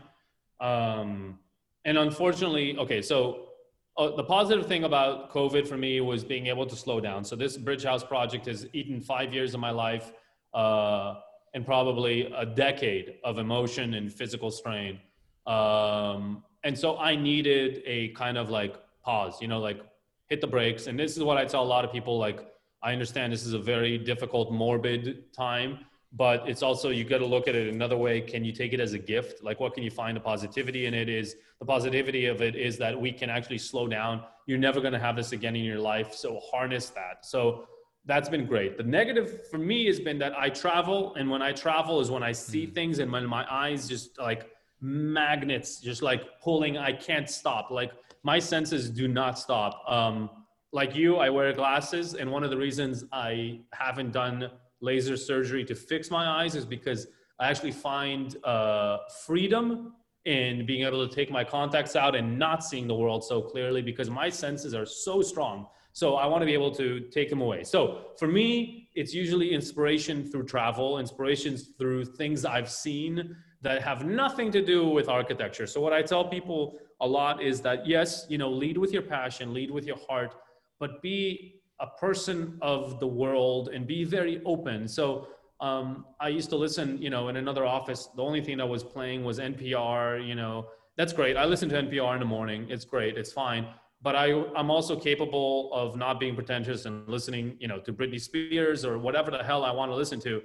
Um, 0.61 1.38
and 1.84 1.96
unfortunately, 1.96 2.76
okay, 2.76 3.00
so 3.00 3.48
uh, 3.96 4.14
the 4.14 4.24
positive 4.24 4.66
thing 4.66 4.84
about 4.84 5.32
COVID 5.32 5.66
for 5.66 5.76
me 5.76 6.00
was 6.00 6.24
being 6.24 6.46
able 6.46 6.66
to 6.66 6.76
slow 6.76 7.00
down. 7.00 7.24
So 7.24 7.37
this 7.37 7.56
Bridge 7.56 7.84
House 7.84 8.04
project 8.04 8.46
has 8.46 8.66
eaten 8.72 9.00
five 9.00 9.32
years 9.32 9.54
of 9.54 9.61
my 9.61 9.70
life. 9.70 10.12
Uh, 10.52 11.14
and 11.54 11.64
probably 11.64 12.32
a 12.37 12.44
decade 12.44 13.16
of 13.24 13.38
emotion 13.38 13.94
and 13.94 14.12
physical 14.12 14.50
strain. 14.50 15.00
Um, 15.46 16.44
and 16.64 16.78
so 16.78 16.98
I 16.98 17.16
needed 17.16 17.82
a 17.87 18.08
kind 18.08 18.37
of 18.37 18.50
like 18.50 18.76
pause, 19.02 19.40
you 19.40 19.48
know, 19.48 19.61
like 19.61 19.80
hit 20.28 20.40
the 20.40 20.46
brakes. 20.46 20.87
And 20.87 20.98
this 20.98 21.16
is 21.16 21.22
what 21.22 21.38
I 21.38 21.44
tell 21.44 21.62
a 21.62 21.70
lot 21.76 21.84
of 21.84 21.92
people 21.92 22.18
like, 22.18 22.46
I 22.82 22.92
understand 22.92 23.32
this 23.32 23.46
is 23.46 23.54
a 23.54 23.58
very 23.58 23.98
difficult, 23.98 24.52
morbid 24.52 25.32
time, 25.32 25.80
but 26.12 26.48
it's 26.48 26.62
also, 26.62 26.90
you 26.90 27.04
got 27.04 27.18
to 27.18 27.26
look 27.26 27.48
at 27.48 27.54
it 27.54 27.72
another 27.72 27.96
way. 27.96 28.20
Can 28.20 28.44
you 28.44 28.52
take 28.52 28.72
it 28.72 28.80
as 28.80 28.92
a 28.92 28.98
gift? 28.98 29.42
Like, 29.42 29.58
what 29.58 29.74
can 29.74 29.82
you 29.82 29.90
find 29.90 30.16
the 30.16 30.20
positivity 30.20 30.87
in 30.87 30.94
it? 30.94 31.08
Is 31.08 31.37
the 31.58 31.66
positivity 31.66 32.26
of 32.26 32.40
it 32.40 32.54
is 32.54 32.78
that 32.78 32.98
we 32.98 33.11
can 33.11 33.30
actually 33.30 33.58
slow 33.58 33.88
down. 33.88 34.22
You're 34.46 34.58
never 34.58 34.80
going 34.80 34.92
to 34.92 34.98
have 34.98 35.16
this 35.16 35.32
again 35.32 35.56
in 35.56 35.64
your 35.64 35.80
life. 35.80 36.14
So 36.14 36.40
harness 36.52 36.90
that. 36.90 37.26
So 37.26 37.66
that's 38.09 38.31
been 38.31 38.47
great. 38.47 38.79
The 38.79 38.83
negative 38.83 39.47
for 39.49 39.59
me 39.59 39.87
has 39.87 40.01
been 40.01 40.18
that 40.18 40.33
I 40.37 40.49
travel, 40.49 41.14
and 41.16 41.31
when 41.31 41.42
I 41.42 41.53
travel 41.53 42.01
is 42.01 42.11
when 42.11 42.23
I 42.23 42.33
see 42.33 42.66
mm. 42.66 42.75
things, 42.75 43.01
and 43.01 43.12
when 43.12 43.27
my 43.27 43.47
eyes 43.53 43.87
just 43.87 44.18
like 44.18 44.51
magnets, 44.81 45.79
just 45.79 46.03
like 46.03 46.40
pulling. 46.40 46.79
I 46.79 46.92
can't 46.92 47.29
stop. 47.29 47.71
Like 47.71 47.92
my 48.23 48.38
senses 48.38 48.88
do 48.88 49.09
not 49.09 49.38
stop. 49.38 49.85
Um, 49.87 50.31
like 50.73 50.97
you, 50.97 51.16
I 51.16 51.29
wear 51.29 51.53
glasses, 51.53 52.14
and 52.14 52.33
one 52.33 52.42
of 52.42 52.51
the 52.51 52.57
reasons 52.57 53.05
I 53.12 53.61
haven't 53.75 54.12
done 54.12 54.51
laser 54.81 55.16
surgery 55.16 55.64
to 55.66 55.75
fix 55.75 56.11
my 56.11 56.42
eyes 56.42 56.55
is 56.55 56.64
because 56.64 57.09
I 57.38 57.51
actually 57.51 57.73
find 57.73 58.42
uh, 58.42 58.99
freedom 59.27 59.92
in 60.25 60.64
being 60.64 60.87
able 60.87 61.07
to 61.07 61.14
take 61.14 61.31
my 61.31 61.44
contacts 61.44 61.94
out 61.94 62.14
and 62.14 62.38
not 62.38 62.64
seeing 62.64 62.87
the 62.87 62.94
world 62.94 63.23
so 63.23 63.42
clearly 63.42 63.83
because 63.83 64.09
my 64.09 64.31
senses 64.31 64.75
are 64.75 64.87
so 64.87 65.21
strong 65.21 65.66
so 65.98 66.14
I 66.14 66.26
want 66.26 66.42
to 66.42 66.46
be 66.46 66.54
able 66.54 66.70
to 66.76 67.00
take 67.11 67.28
them 67.28 67.40
away. 67.40 67.64
So 67.64 67.80
for 68.20 68.28
me, 68.28 68.88
it's 68.94 69.12
usually 69.12 69.52
inspiration 69.52 70.30
through 70.30 70.44
travel, 70.44 71.00
inspirations 71.00 71.70
through 71.76 72.04
things 72.04 72.44
I've 72.44 72.70
seen 72.70 73.34
that 73.62 73.82
have 73.82 74.06
nothing 74.06 74.52
to 74.52 74.64
do 74.64 74.87
with 74.87 75.08
architecture. 75.08 75.66
So 75.66 75.80
what 75.80 75.92
I 75.92 76.02
tell 76.02 76.24
people 76.24 76.78
a 77.00 77.06
lot 77.18 77.42
is 77.42 77.61
that 77.62 77.84
yes, 77.84 78.26
you 78.28 78.38
know, 78.38 78.48
lead 78.48 78.78
with 78.78 78.92
your 78.92 79.02
passion, 79.02 79.52
lead 79.52 79.72
with 79.72 79.87
your 79.87 79.98
heart, 80.08 80.37
but 80.78 81.02
be 81.02 81.56
a 81.80 81.88
person 81.88 82.58
of 82.62 83.00
the 83.00 83.08
world 83.08 83.70
and 83.74 83.84
be 83.84 84.04
very 84.04 84.40
open. 84.46 84.87
So 84.87 85.26
um, 85.58 86.06
I 86.20 86.28
used 86.28 86.48
to 86.50 86.56
listen, 86.56 87.02
you 87.02 87.11
know, 87.11 87.26
in 87.26 87.38
another 87.38 87.66
office, 87.66 88.06
the 88.14 88.22
only 88.22 88.40
thing 88.40 88.58
that 88.58 88.68
was 88.68 88.84
playing 88.84 89.24
was 89.24 89.40
NPR, 89.40 90.24
you 90.24 90.37
know, 90.37 90.68
that's 90.96 91.12
great. 91.12 91.37
I 91.37 91.44
listen 91.44 91.68
to 91.70 91.82
NPR 91.82 92.14
in 92.14 92.20
the 92.20 92.24
morning. 92.37 92.68
It's 92.70 92.84
great. 92.84 93.18
It's 93.18 93.32
fine 93.32 93.66
but 94.00 94.14
I, 94.14 94.32
I'm 94.56 94.70
also 94.70 94.98
capable 94.98 95.70
of 95.72 95.96
not 95.96 96.20
being 96.20 96.34
pretentious 96.34 96.84
and 96.84 97.08
listening, 97.08 97.56
you 97.58 97.66
know, 97.66 97.80
to 97.80 97.92
Britney 97.92 98.20
Spears 98.20 98.84
or 98.84 98.98
whatever 98.98 99.30
the 99.30 99.42
hell 99.42 99.64
I 99.64 99.72
want 99.72 99.90
to 99.90 99.96
listen 99.96 100.20
to. 100.20 100.42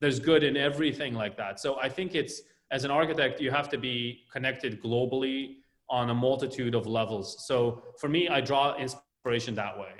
There's 0.00 0.18
good 0.18 0.42
in 0.42 0.56
everything 0.56 1.14
like 1.14 1.36
that. 1.36 1.60
So 1.60 1.78
I 1.80 1.88
think 1.88 2.14
it's 2.14 2.42
as 2.70 2.84
an 2.84 2.90
architect, 2.90 3.40
you 3.40 3.50
have 3.50 3.68
to 3.70 3.78
be 3.78 4.24
connected 4.32 4.82
globally 4.82 5.56
on 5.88 6.10
a 6.10 6.14
multitude 6.14 6.74
of 6.74 6.86
levels. 6.86 7.46
So 7.46 7.82
for 8.00 8.08
me, 8.08 8.28
I 8.28 8.40
draw 8.40 8.76
inspiration 8.76 9.54
that 9.54 9.78
way. 9.78 9.92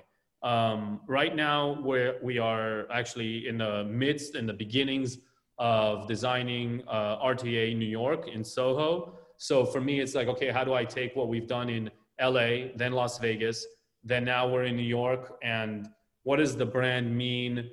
Um, 0.42 1.00
right 1.06 1.34
now, 1.34 1.80
where 1.82 2.16
we 2.22 2.38
are 2.38 2.90
actually 2.90 3.46
in 3.46 3.58
the 3.58 3.84
midst, 3.84 4.34
in 4.34 4.46
the 4.46 4.52
beginnings 4.52 5.18
of 5.58 6.06
designing 6.06 6.82
uh, 6.88 7.18
RTA 7.18 7.76
New 7.76 7.86
York 7.86 8.28
in 8.28 8.44
Soho. 8.44 9.18
So 9.38 9.64
for 9.64 9.80
me, 9.80 10.00
it's 10.00 10.14
like, 10.14 10.28
okay, 10.28 10.50
how 10.50 10.64
do 10.64 10.74
I 10.74 10.84
take 10.84 11.14
what 11.16 11.28
we've 11.28 11.46
done 11.46 11.68
in 11.68 11.90
LA, 12.20 12.68
then 12.76 12.92
Las 12.92 13.18
Vegas, 13.18 13.66
then 14.04 14.24
now 14.24 14.48
we're 14.48 14.64
in 14.64 14.76
New 14.76 14.82
York. 14.82 15.36
And 15.42 15.88
what 16.22 16.36
does 16.36 16.56
the 16.56 16.66
brand 16.66 17.16
mean 17.16 17.70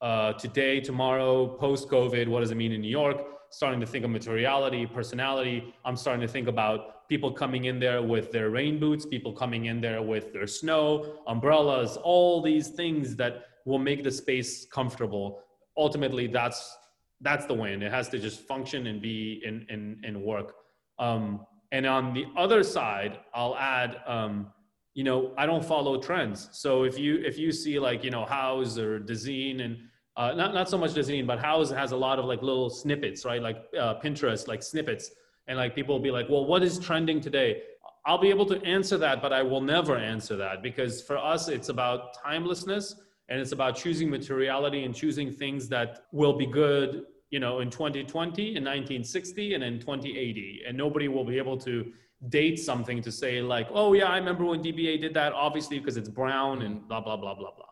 uh, 0.00 0.34
today, 0.34 0.80
tomorrow, 0.80 1.46
post 1.46 1.88
COVID? 1.88 2.28
What 2.28 2.40
does 2.40 2.50
it 2.50 2.56
mean 2.56 2.72
in 2.72 2.80
New 2.80 2.90
York? 2.90 3.18
Starting 3.50 3.80
to 3.80 3.86
think 3.86 4.04
of 4.04 4.10
materiality, 4.10 4.86
personality. 4.86 5.74
I'm 5.84 5.96
starting 5.96 6.20
to 6.20 6.32
think 6.32 6.48
about 6.48 7.08
people 7.08 7.32
coming 7.32 7.64
in 7.64 7.80
there 7.80 8.00
with 8.02 8.30
their 8.30 8.50
rain 8.50 8.78
boots, 8.78 9.04
people 9.04 9.32
coming 9.32 9.66
in 9.66 9.80
there 9.80 10.00
with 10.00 10.32
their 10.32 10.46
snow, 10.46 11.18
umbrellas, 11.26 11.96
all 11.96 12.40
these 12.40 12.68
things 12.68 13.16
that 13.16 13.46
will 13.64 13.80
make 13.80 14.04
the 14.04 14.10
space 14.10 14.66
comfortable. 14.66 15.42
Ultimately, 15.76 16.26
that's 16.26 16.76
that's 17.20 17.46
the 17.46 17.54
win. 17.54 17.82
It 17.82 17.92
has 17.92 18.08
to 18.10 18.18
just 18.18 18.40
function 18.46 18.86
and 18.86 19.02
be 19.02 19.42
in 19.44 19.66
in, 19.68 20.00
in 20.04 20.22
work. 20.22 20.54
Um, 20.98 21.46
and 21.72 21.86
on 21.86 22.12
the 22.12 22.26
other 22.36 22.62
side, 22.62 23.18
I'll 23.32 23.56
add, 23.56 23.98
um, 24.06 24.48
you 24.94 25.04
know, 25.04 25.32
I 25.38 25.46
don't 25.46 25.64
follow 25.64 26.00
trends. 26.00 26.48
So 26.52 26.84
if 26.84 26.98
you 26.98 27.16
if 27.24 27.38
you 27.38 27.52
see 27.52 27.78
like 27.78 28.02
you 28.02 28.10
know 28.10 28.24
Houzz 28.24 28.76
or 28.76 28.98
Dezeen 29.00 29.64
and 29.64 29.78
uh, 30.16 30.34
not 30.34 30.52
not 30.52 30.68
so 30.68 30.76
much 30.76 30.92
Dezeen, 30.94 31.26
but 31.26 31.38
Houzz 31.38 31.74
has 31.74 31.92
a 31.92 31.96
lot 31.96 32.18
of 32.18 32.24
like 32.24 32.42
little 32.42 32.70
snippets, 32.70 33.24
right? 33.24 33.40
Like 33.40 33.64
uh, 33.78 33.94
Pinterest, 34.00 34.48
like 34.48 34.62
snippets, 34.62 35.12
and 35.46 35.56
like 35.58 35.74
people 35.74 35.94
will 35.94 36.02
be 36.02 36.10
like, 36.10 36.28
well, 36.28 36.44
what 36.44 36.62
is 36.62 36.78
trending 36.78 37.20
today? 37.20 37.62
I'll 38.06 38.18
be 38.18 38.30
able 38.30 38.46
to 38.46 38.60
answer 38.62 38.96
that, 38.98 39.20
but 39.20 39.32
I 39.32 39.42
will 39.42 39.60
never 39.60 39.96
answer 39.96 40.36
that 40.36 40.62
because 40.62 41.02
for 41.02 41.18
us, 41.18 41.48
it's 41.48 41.68
about 41.68 42.14
timelessness 42.14 42.96
and 43.28 43.40
it's 43.40 43.52
about 43.52 43.76
choosing 43.76 44.10
materiality 44.10 44.84
and 44.84 44.94
choosing 44.94 45.30
things 45.30 45.68
that 45.68 46.06
will 46.10 46.36
be 46.36 46.46
good 46.46 47.04
you 47.30 47.40
know, 47.40 47.60
in 47.60 47.70
2020, 47.70 48.56
in 48.56 48.64
1960, 48.64 49.54
and 49.54 49.64
in 49.64 49.78
2080. 49.78 50.62
And 50.66 50.76
nobody 50.76 51.08
will 51.08 51.24
be 51.24 51.38
able 51.38 51.56
to 51.58 51.92
date 52.28 52.58
something 52.58 53.00
to 53.02 53.12
say, 53.12 53.40
like, 53.40 53.68
oh, 53.70 53.92
yeah, 53.92 54.06
I 54.06 54.18
remember 54.18 54.44
when 54.44 54.62
DBA 54.62 55.00
did 55.00 55.14
that, 55.14 55.32
obviously, 55.32 55.78
because 55.78 55.96
it's 55.96 56.08
brown 56.08 56.62
and 56.62 56.86
blah, 56.86 57.00
blah, 57.00 57.16
blah, 57.16 57.34
blah, 57.34 57.54
blah. 57.54 57.66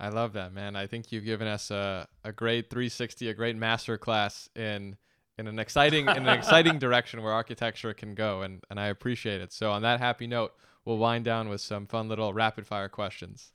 I 0.00 0.08
love 0.08 0.32
that, 0.32 0.52
man. 0.52 0.76
I 0.76 0.86
think 0.86 1.12
you've 1.12 1.24
given 1.24 1.46
us 1.46 1.70
a, 1.70 2.08
a 2.24 2.32
great 2.32 2.70
360, 2.70 3.28
a 3.28 3.34
great 3.34 3.56
master 3.56 3.98
class 3.98 4.48
in 4.56 4.96
in 5.36 5.48
an 5.48 5.58
exciting 5.58 6.06
in 6.08 6.28
an 6.28 6.28
exciting 6.38 6.78
direction 6.78 7.22
where 7.22 7.32
architecture 7.32 7.94
can 7.94 8.14
go, 8.14 8.42
and 8.42 8.62
and 8.70 8.78
I 8.78 8.86
appreciate 8.88 9.40
it. 9.40 9.52
So 9.52 9.70
on 9.70 9.82
that 9.82 10.00
happy 10.00 10.26
note, 10.26 10.52
we'll 10.84 10.98
wind 10.98 11.24
down 11.24 11.48
with 11.48 11.60
some 11.60 11.86
fun 11.86 12.08
little 12.08 12.32
rapid 12.32 12.66
fire 12.66 12.88
questions. 12.88 13.52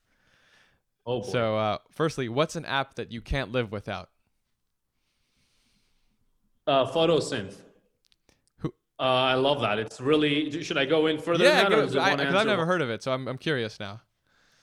Oh 1.06 1.22
boy. 1.22 1.30
So, 1.30 1.58
uh, 1.58 1.78
firstly, 1.92 2.30
what's 2.30 2.56
an 2.56 2.66
app 2.66 2.96
that 2.96 3.12
you 3.12 3.22
can't 3.22 3.52
live 3.52 3.72
without? 3.72 4.10
Uh, 6.70 6.86
photosynth. 6.92 7.56
Who? 8.60 8.70
Uh, 9.00 9.34
I 9.34 9.34
love 9.34 9.60
that. 9.62 9.80
It's 9.80 10.00
really. 10.00 10.62
Should 10.62 10.78
I 10.78 10.86
go 10.86 11.08
in 11.08 11.18
further? 11.18 11.44
Yeah, 11.44 11.68
because 11.68 11.96
I've 11.96 12.46
never 12.46 12.66
heard 12.66 12.82
of 12.82 12.90
it, 12.92 13.02
so 13.04 13.12
I'm 13.12 13.28
I'm 13.28 13.40
curious 13.40 13.80
now. 13.80 14.02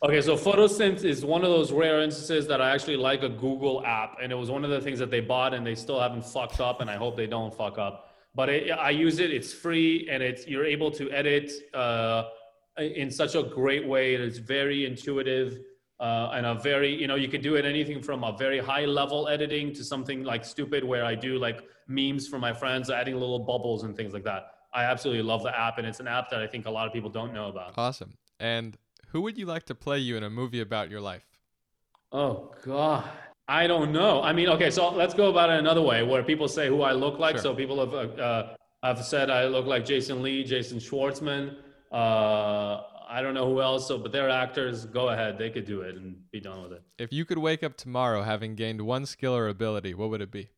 Okay, 0.04 0.20
so 0.20 0.36
photosynth 0.36 1.04
is 1.04 1.24
one 1.24 1.42
of 1.42 1.50
those 1.50 1.72
rare 1.72 2.02
instances 2.02 2.46
that 2.46 2.60
I 2.60 2.68
actually 2.74 2.98
like 2.98 3.22
a 3.22 3.28
Google 3.28 3.84
app, 3.84 4.18
and 4.22 4.30
it 4.30 4.36
was 4.36 4.50
one 4.50 4.62
of 4.62 4.70
the 4.70 4.80
things 4.80 4.98
that 4.98 5.10
they 5.10 5.20
bought, 5.20 5.52
and 5.54 5.66
they 5.66 5.74
still 5.74 5.98
haven't 5.98 6.24
fucked 6.24 6.60
up, 6.60 6.80
and 6.82 6.88
I 6.94 6.96
hope 6.96 7.16
they 7.16 7.26
don't 7.26 7.52
fuck 7.62 7.76
up. 7.78 7.96
but 8.34 8.48
it, 8.50 8.70
I 8.70 8.90
use 8.90 9.18
it. 9.18 9.30
It's 9.32 9.52
free, 9.64 10.06
and 10.10 10.22
it's 10.22 10.46
you're 10.46 10.66
able 10.76 10.90
to 10.92 11.10
edit 11.10 11.50
uh, 11.74 12.24
in 12.78 13.10
such 13.10 13.34
a 13.34 13.42
great 13.42 13.84
way. 13.88 14.14
And 14.14 14.22
it's 14.22 14.38
very 14.38 14.84
intuitive. 14.90 15.58
Uh, 15.98 16.30
and 16.34 16.44
a 16.44 16.54
very, 16.54 16.94
you 16.94 17.06
know, 17.06 17.14
you 17.14 17.26
could 17.26 17.40
do 17.40 17.54
it 17.54 17.64
anything 17.64 18.02
from 18.02 18.22
a 18.22 18.36
very 18.36 18.58
high 18.58 18.84
level 18.84 19.28
editing 19.28 19.72
to 19.72 19.82
something 19.82 20.22
like 20.24 20.44
stupid 20.44 20.84
where 20.84 21.04
I 21.04 21.14
do 21.14 21.38
like 21.38 21.64
memes 21.88 22.28
for 22.28 22.38
my 22.38 22.52
friends, 22.52 22.90
adding 22.90 23.14
little 23.14 23.38
bubbles 23.38 23.84
and 23.84 23.96
things 23.96 24.12
like 24.12 24.24
that. 24.24 24.48
I 24.74 24.84
absolutely 24.84 25.22
love 25.22 25.42
the 25.42 25.58
app, 25.58 25.78
and 25.78 25.86
it's 25.86 26.00
an 26.00 26.08
app 26.08 26.28
that 26.30 26.42
I 26.42 26.46
think 26.46 26.66
a 26.66 26.70
lot 26.70 26.86
of 26.86 26.92
people 26.92 27.08
don't 27.08 27.32
know 27.32 27.48
about. 27.48 27.74
Awesome. 27.78 28.18
And 28.38 28.76
who 29.08 29.22
would 29.22 29.38
you 29.38 29.46
like 29.46 29.64
to 29.66 29.74
play 29.74 29.98
you 29.98 30.18
in 30.18 30.22
a 30.22 30.28
movie 30.28 30.60
about 30.60 30.90
your 30.90 31.00
life? 31.00 31.24
Oh 32.12 32.52
God, 32.62 33.04
I 33.48 33.66
don't 33.66 33.90
know. 33.90 34.22
I 34.22 34.34
mean, 34.34 34.48
okay, 34.50 34.70
so 34.70 34.90
let's 34.90 35.14
go 35.14 35.30
about 35.30 35.48
it 35.48 35.58
another 35.58 35.80
way, 35.80 36.02
where 36.02 36.22
people 36.22 36.46
say 36.46 36.68
who 36.68 36.82
I 36.82 36.92
look 36.92 37.18
like. 37.18 37.36
Sure. 37.36 37.42
So 37.42 37.54
people 37.54 37.80
have 37.80 37.94
uh, 37.94 38.22
uh, 38.22 38.56
have 38.82 39.02
said 39.02 39.30
I 39.30 39.46
look 39.46 39.64
like 39.64 39.86
Jason 39.86 40.22
Lee, 40.22 40.44
Jason 40.44 40.78
Schwartzman. 40.78 41.56
Uh, 41.90 42.82
I 43.08 43.22
don't 43.22 43.34
know 43.34 43.48
who 43.48 43.60
else. 43.60 43.86
So, 43.88 43.98
but 43.98 44.12
they're 44.12 44.30
actors. 44.30 44.84
Go 44.84 45.10
ahead, 45.10 45.38
they 45.38 45.50
could 45.50 45.64
do 45.64 45.82
it 45.82 45.96
and 45.96 46.16
be 46.30 46.40
done 46.40 46.62
with 46.62 46.72
it. 46.72 46.82
If 46.98 47.12
you 47.12 47.24
could 47.24 47.38
wake 47.38 47.62
up 47.62 47.76
tomorrow 47.76 48.22
having 48.22 48.54
gained 48.54 48.80
one 48.80 49.06
skill 49.06 49.34
or 49.34 49.48
ability, 49.48 49.94
what 49.94 50.10
would 50.10 50.20
it 50.20 50.30
be? 50.30 50.48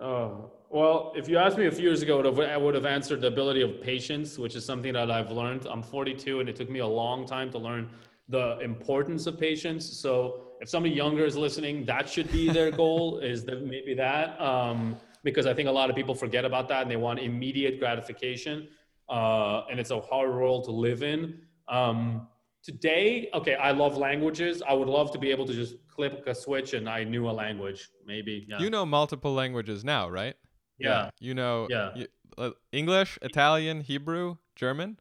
Oh, 0.00 0.50
well, 0.70 1.12
if 1.14 1.28
you 1.28 1.36
asked 1.36 1.58
me 1.58 1.66
a 1.66 1.70
few 1.70 1.82
years 1.82 2.00
ago, 2.00 2.20
I 2.42 2.56
would 2.56 2.74
have 2.74 2.86
answered 2.86 3.20
the 3.20 3.26
ability 3.26 3.60
of 3.60 3.82
patience, 3.82 4.38
which 4.38 4.54
is 4.54 4.64
something 4.64 4.94
that 4.94 5.10
I've 5.10 5.30
learned. 5.30 5.66
I'm 5.66 5.82
42 5.82 6.40
and 6.40 6.48
it 6.48 6.56
took 6.56 6.70
me 6.70 6.78
a 6.78 6.86
long 6.86 7.26
time 7.26 7.50
to 7.50 7.58
learn 7.58 7.90
the 8.28 8.58
importance 8.60 9.26
of 9.26 9.38
patience. 9.38 9.84
So 9.84 10.42
if 10.60 10.68
somebody 10.68 10.94
younger 10.94 11.24
is 11.24 11.36
listening, 11.36 11.84
that 11.86 12.08
should 12.08 12.30
be 12.30 12.48
their 12.50 12.70
goal 12.82 13.18
is 13.18 13.44
that 13.44 13.66
maybe 13.66 13.94
that, 13.94 14.40
um, 14.40 14.96
because 15.22 15.46
I 15.46 15.52
think 15.52 15.68
a 15.68 15.72
lot 15.72 15.90
of 15.90 15.96
people 15.96 16.14
forget 16.14 16.44
about 16.44 16.68
that 16.68 16.82
and 16.82 16.90
they 16.90 16.96
want 16.96 17.18
immediate 17.18 17.78
gratification. 17.78 18.68
Uh, 19.10 19.64
and 19.68 19.80
it's 19.80 19.90
a 19.90 20.00
hard 20.00 20.30
world 20.30 20.64
to 20.64 20.70
live 20.70 21.02
in. 21.02 21.40
Um, 21.68 22.28
today, 22.62 23.28
okay, 23.34 23.56
I 23.56 23.72
love 23.72 23.96
languages. 23.96 24.62
I 24.66 24.72
would 24.72 24.88
love 24.88 25.10
to 25.12 25.18
be 25.18 25.30
able 25.30 25.46
to 25.46 25.52
just 25.52 25.74
flip 25.88 26.22
a 26.26 26.34
switch 26.34 26.74
and 26.74 26.88
I 26.88 27.04
knew 27.04 27.28
a 27.28 27.32
language, 27.32 27.88
maybe. 28.06 28.46
Yeah. 28.48 28.60
You 28.60 28.70
know 28.70 28.86
multiple 28.86 29.34
languages 29.34 29.84
now, 29.84 30.08
right? 30.08 30.34
Yeah. 30.78 30.88
yeah. 30.88 31.10
You 31.20 31.34
know 31.34 31.66
yeah. 31.68 31.90
You, 31.96 32.06
uh, 32.38 32.50
English, 32.72 33.18
Italian, 33.22 33.80
Hebrew, 33.80 34.36
German? 34.56 34.98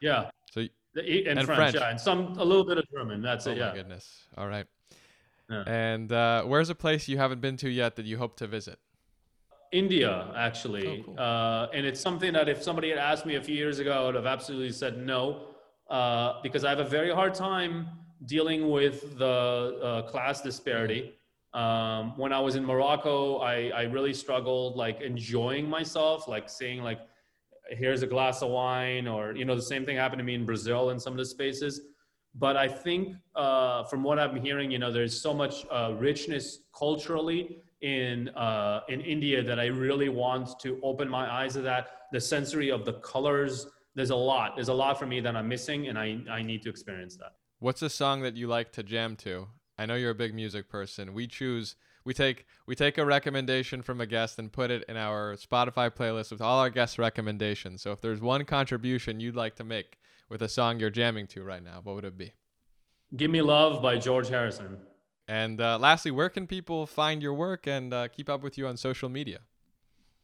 Yeah. 0.00 0.30
So 0.50 0.66
and, 0.96 1.08
and 1.38 1.44
French, 1.44 1.46
French, 1.46 1.74
yeah, 1.76 1.90
and 1.90 2.00
some 2.00 2.38
a 2.38 2.44
little 2.44 2.64
bit 2.64 2.78
of 2.78 2.84
German. 2.92 3.22
That's 3.22 3.46
oh 3.46 3.52
it. 3.52 3.58
Yeah. 3.58 3.70
my 3.70 3.74
goodness. 3.74 4.24
All 4.36 4.48
right. 4.48 4.66
Yeah. 5.50 5.64
And 5.66 6.10
uh, 6.10 6.42
where's 6.44 6.70
a 6.70 6.74
place 6.74 7.08
you 7.08 7.18
haven't 7.18 7.40
been 7.40 7.56
to 7.58 7.68
yet 7.68 7.96
that 7.96 8.06
you 8.06 8.18
hope 8.18 8.36
to 8.38 8.46
visit? 8.46 8.78
India, 9.74 10.28
actually. 10.36 10.86
Oh, 10.86 11.04
cool. 11.04 11.18
uh, 11.18 11.66
and 11.74 11.84
it's 11.84 12.00
something 12.00 12.32
that 12.32 12.48
if 12.48 12.62
somebody 12.62 12.90
had 12.90 12.98
asked 12.98 13.26
me 13.26 13.34
a 13.34 13.42
few 13.42 13.56
years 13.56 13.80
ago, 13.80 13.92
I 13.92 14.06
would 14.06 14.14
have 14.14 14.26
absolutely 14.26 14.70
said 14.70 14.98
no, 14.98 15.48
uh, 15.90 16.40
because 16.42 16.64
I 16.64 16.70
have 16.70 16.78
a 16.78 16.90
very 16.98 17.12
hard 17.12 17.34
time 17.34 17.88
dealing 18.24 18.70
with 18.70 19.18
the 19.18 19.26
uh, 19.26 20.02
class 20.02 20.40
disparity. 20.40 21.14
Um, 21.54 22.16
when 22.16 22.32
I 22.32 22.40
was 22.40 22.54
in 22.54 22.64
Morocco, 22.64 23.38
I, 23.38 23.70
I 23.70 23.82
really 23.82 24.14
struggled 24.14 24.76
like 24.76 25.00
enjoying 25.00 25.68
myself, 25.68 26.28
like 26.28 26.48
seeing 26.48 26.82
like, 26.82 27.00
here's 27.70 28.02
a 28.02 28.06
glass 28.06 28.42
of 28.42 28.50
wine, 28.50 29.08
or 29.08 29.34
you 29.34 29.44
know, 29.44 29.56
the 29.56 29.62
same 29.62 29.84
thing 29.84 29.96
happened 29.96 30.20
to 30.20 30.24
me 30.24 30.34
in 30.34 30.46
Brazil 30.46 30.90
in 30.90 31.00
some 31.00 31.12
of 31.12 31.18
the 31.18 31.26
spaces. 31.26 31.80
But 32.36 32.56
I 32.56 32.68
think 32.68 33.16
uh, 33.34 33.84
from 33.84 34.02
what 34.02 34.18
I'm 34.18 34.36
hearing, 34.36 34.70
you 34.70 34.78
know, 34.78 34.92
there's 34.92 35.20
so 35.20 35.34
much 35.34 35.66
uh, 35.70 35.94
richness 35.98 36.60
culturally 36.76 37.58
in 37.84 38.30
uh, 38.30 38.80
in 38.88 39.02
India 39.02 39.42
that 39.42 39.60
I 39.60 39.66
really 39.66 40.08
want 40.08 40.58
to 40.60 40.80
open 40.82 41.06
my 41.08 41.30
eyes 41.30 41.52
to 41.52 41.60
that. 41.62 41.88
The 42.12 42.20
sensory 42.20 42.70
of 42.70 42.84
the 42.84 42.94
colors. 42.94 43.66
There's 43.94 44.10
a 44.10 44.16
lot. 44.16 44.56
There's 44.56 44.68
a 44.68 44.74
lot 44.74 44.98
for 44.98 45.06
me 45.06 45.20
that 45.20 45.36
I'm 45.36 45.48
missing, 45.48 45.88
and 45.88 45.98
I 45.98 46.18
I 46.30 46.42
need 46.42 46.62
to 46.62 46.70
experience 46.70 47.16
that. 47.16 47.32
What's 47.58 47.82
a 47.82 47.90
song 47.90 48.22
that 48.22 48.34
you 48.36 48.48
like 48.48 48.72
to 48.72 48.82
jam 48.82 49.16
to? 49.16 49.48
I 49.78 49.86
know 49.86 49.96
you're 49.96 50.10
a 50.10 50.14
big 50.14 50.34
music 50.34 50.68
person. 50.68 51.12
We 51.12 51.26
choose 51.26 51.76
we 52.04 52.14
take 52.14 52.46
we 52.66 52.74
take 52.74 52.96
a 52.96 53.04
recommendation 53.04 53.82
from 53.82 54.00
a 54.00 54.06
guest 54.06 54.38
and 54.38 54.50
put 54.50 54.70
it 54.70 54.84
in 54.88 54.96
our 54.96 55.36
Spotify 55.36 55.90
playlist 55.90 56.32
with 56.32 56.40
all 56.40 56.60
our 56.60 56.70
guest 56.70 56.98
recommendations. 56.98 57.82
So 57.82 57.92
if 57.92 58.00
there's 58.00 58.20
one 58.22 58.46
contribution 58.46 59.20
you'd 59.20 59.36
like 59.36 59.56
to 59.56 59.64
make 59.64 59.98
with 60.30 60.40
a 60.40 60.48
song 60.48 60.80
you're 60.80 60.90
jamming 60.90 61.26
to 61.28 61.44
right 61.44 61.62
now, 61.62 61.80
what 61.82 61.96
would 61.96 62.04
it 62.06 62.16
be? 62.16 62.32
Give 63.14 63.30
Me 63.30 63.42
Love 63.42 63.82
by 63.82 63.98
George 63.98 64.30
Harrison. 64.30 64.78
And 65.28 65.60
uh, 65.60 65.78
lastly, 65.78 66.10
where 66.10 66.28
can 66.28 66.46
people 66.46 66.86
find 66.86 67.22
your 67.22 67.34
work 67.34 67.66
and 67.66 67.94
uh, 67.94 68.08
keep 68.08 68.28
up 68.28 68.42
with 68.42 68.58
you 68.58 68.66
on 68.66 68.76
social 68.76 69.08
media? 69.08 69.40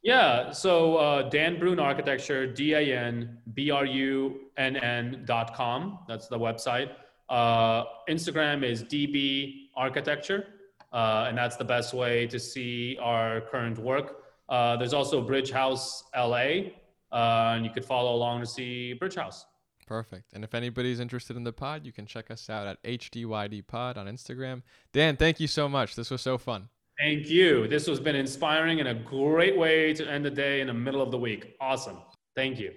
Yeah, 0.03 0.51
so 0.51 0.97
uh, 0.97 1.29
Dan 1.29 1.59
Brunn 1.59 1.79
Architecture, 1.79 2.47
D 2.47 2.73
A 2.73 2.97
N 2.97 3.37
B 3.53 3.69
R 3.69 3.85
U 3.85 4.41
N 4.57 4.75
N 4.75 5.23
dot 5.25 5.53
com. 5.53 5.99
That's 6.07 6.27
the 6.27 6.39
website. 6.39 6.91
Uh, 7.29 7.83
Instagram 8.09 8.63
is 8.63 8.83
DB 8.83 9.69
Architecture, 9.75 10.47
uh, 10.91 11.25
and 11.27 11.37
that's 11.37 11.55
the 11.55 11.63
best 11.63 11.93
way 11.93 12.25
to 12.27 12.39
see 12.39 12.97
our 12.99 13.41
current 13.41 13.77
work. 13.77 14.23
Uh, 14.49 14.75
there's 14.75 14.93
also 14.93 15.21
Bridge 15.21 15.51
House 15.51 16.03
LA, 16.15 16.71
and 17.11 17.63
you 17.63 17.71
could 17.71 17.85
follow 17.85 18.15
along 18.15 18.41
to 18.41 18.47
see 18.47 18.93
Bridge 18.93 19.15
House. 19.15 19.45
Perfect. 19.91 20.31
And 20.31 20.45
if 20.45 20.55
anybody's 20.55 21.01
interested 21.01 21.35
in 21.35 21.43
the 21.43 21.51
pod, 21.51 21.85
you 21.85 21.91
can 21.91 22.05
check 22.05 22.31
us 22.31 22.49
out 22.49 22.65
at 22.65 22.81
HDYD 22.83 23.67
Pod 23.67 23.97
on 23.97 24.05
Instagram. 24.05 24.61
Dan, 24.93 25.17
thank 25.17 25.41
you 25.41 25.47
so 25.47 25.67
much. 25.67 25.97
This 25.97 26.09
was 26.09 26.21
so 26.21 26.37
fun. 26.37 26.69
Thank 26.97 27.27
you. 27.27 27.67
This 27.67 27.87
has 27.87 27.99
been 27.99 28.15
inspiring 28.15 28.79
and 28.79 28.87
a 28.87 28.93
great 28.93 29.57
way 29.57 29.93
to 29.95 30.09
end 30.09 30.23
the 30.23 30.31
day 30.31 30.61
in 30.61 30.67
the 30.67 30.73
middle 30.73 31.01
of 31.01 31.11
the 31.11 31.17
week. 31.17 31.57
Awesome. 31.59 31.97
Thank 32.37 32.57
you. 32.57 32.71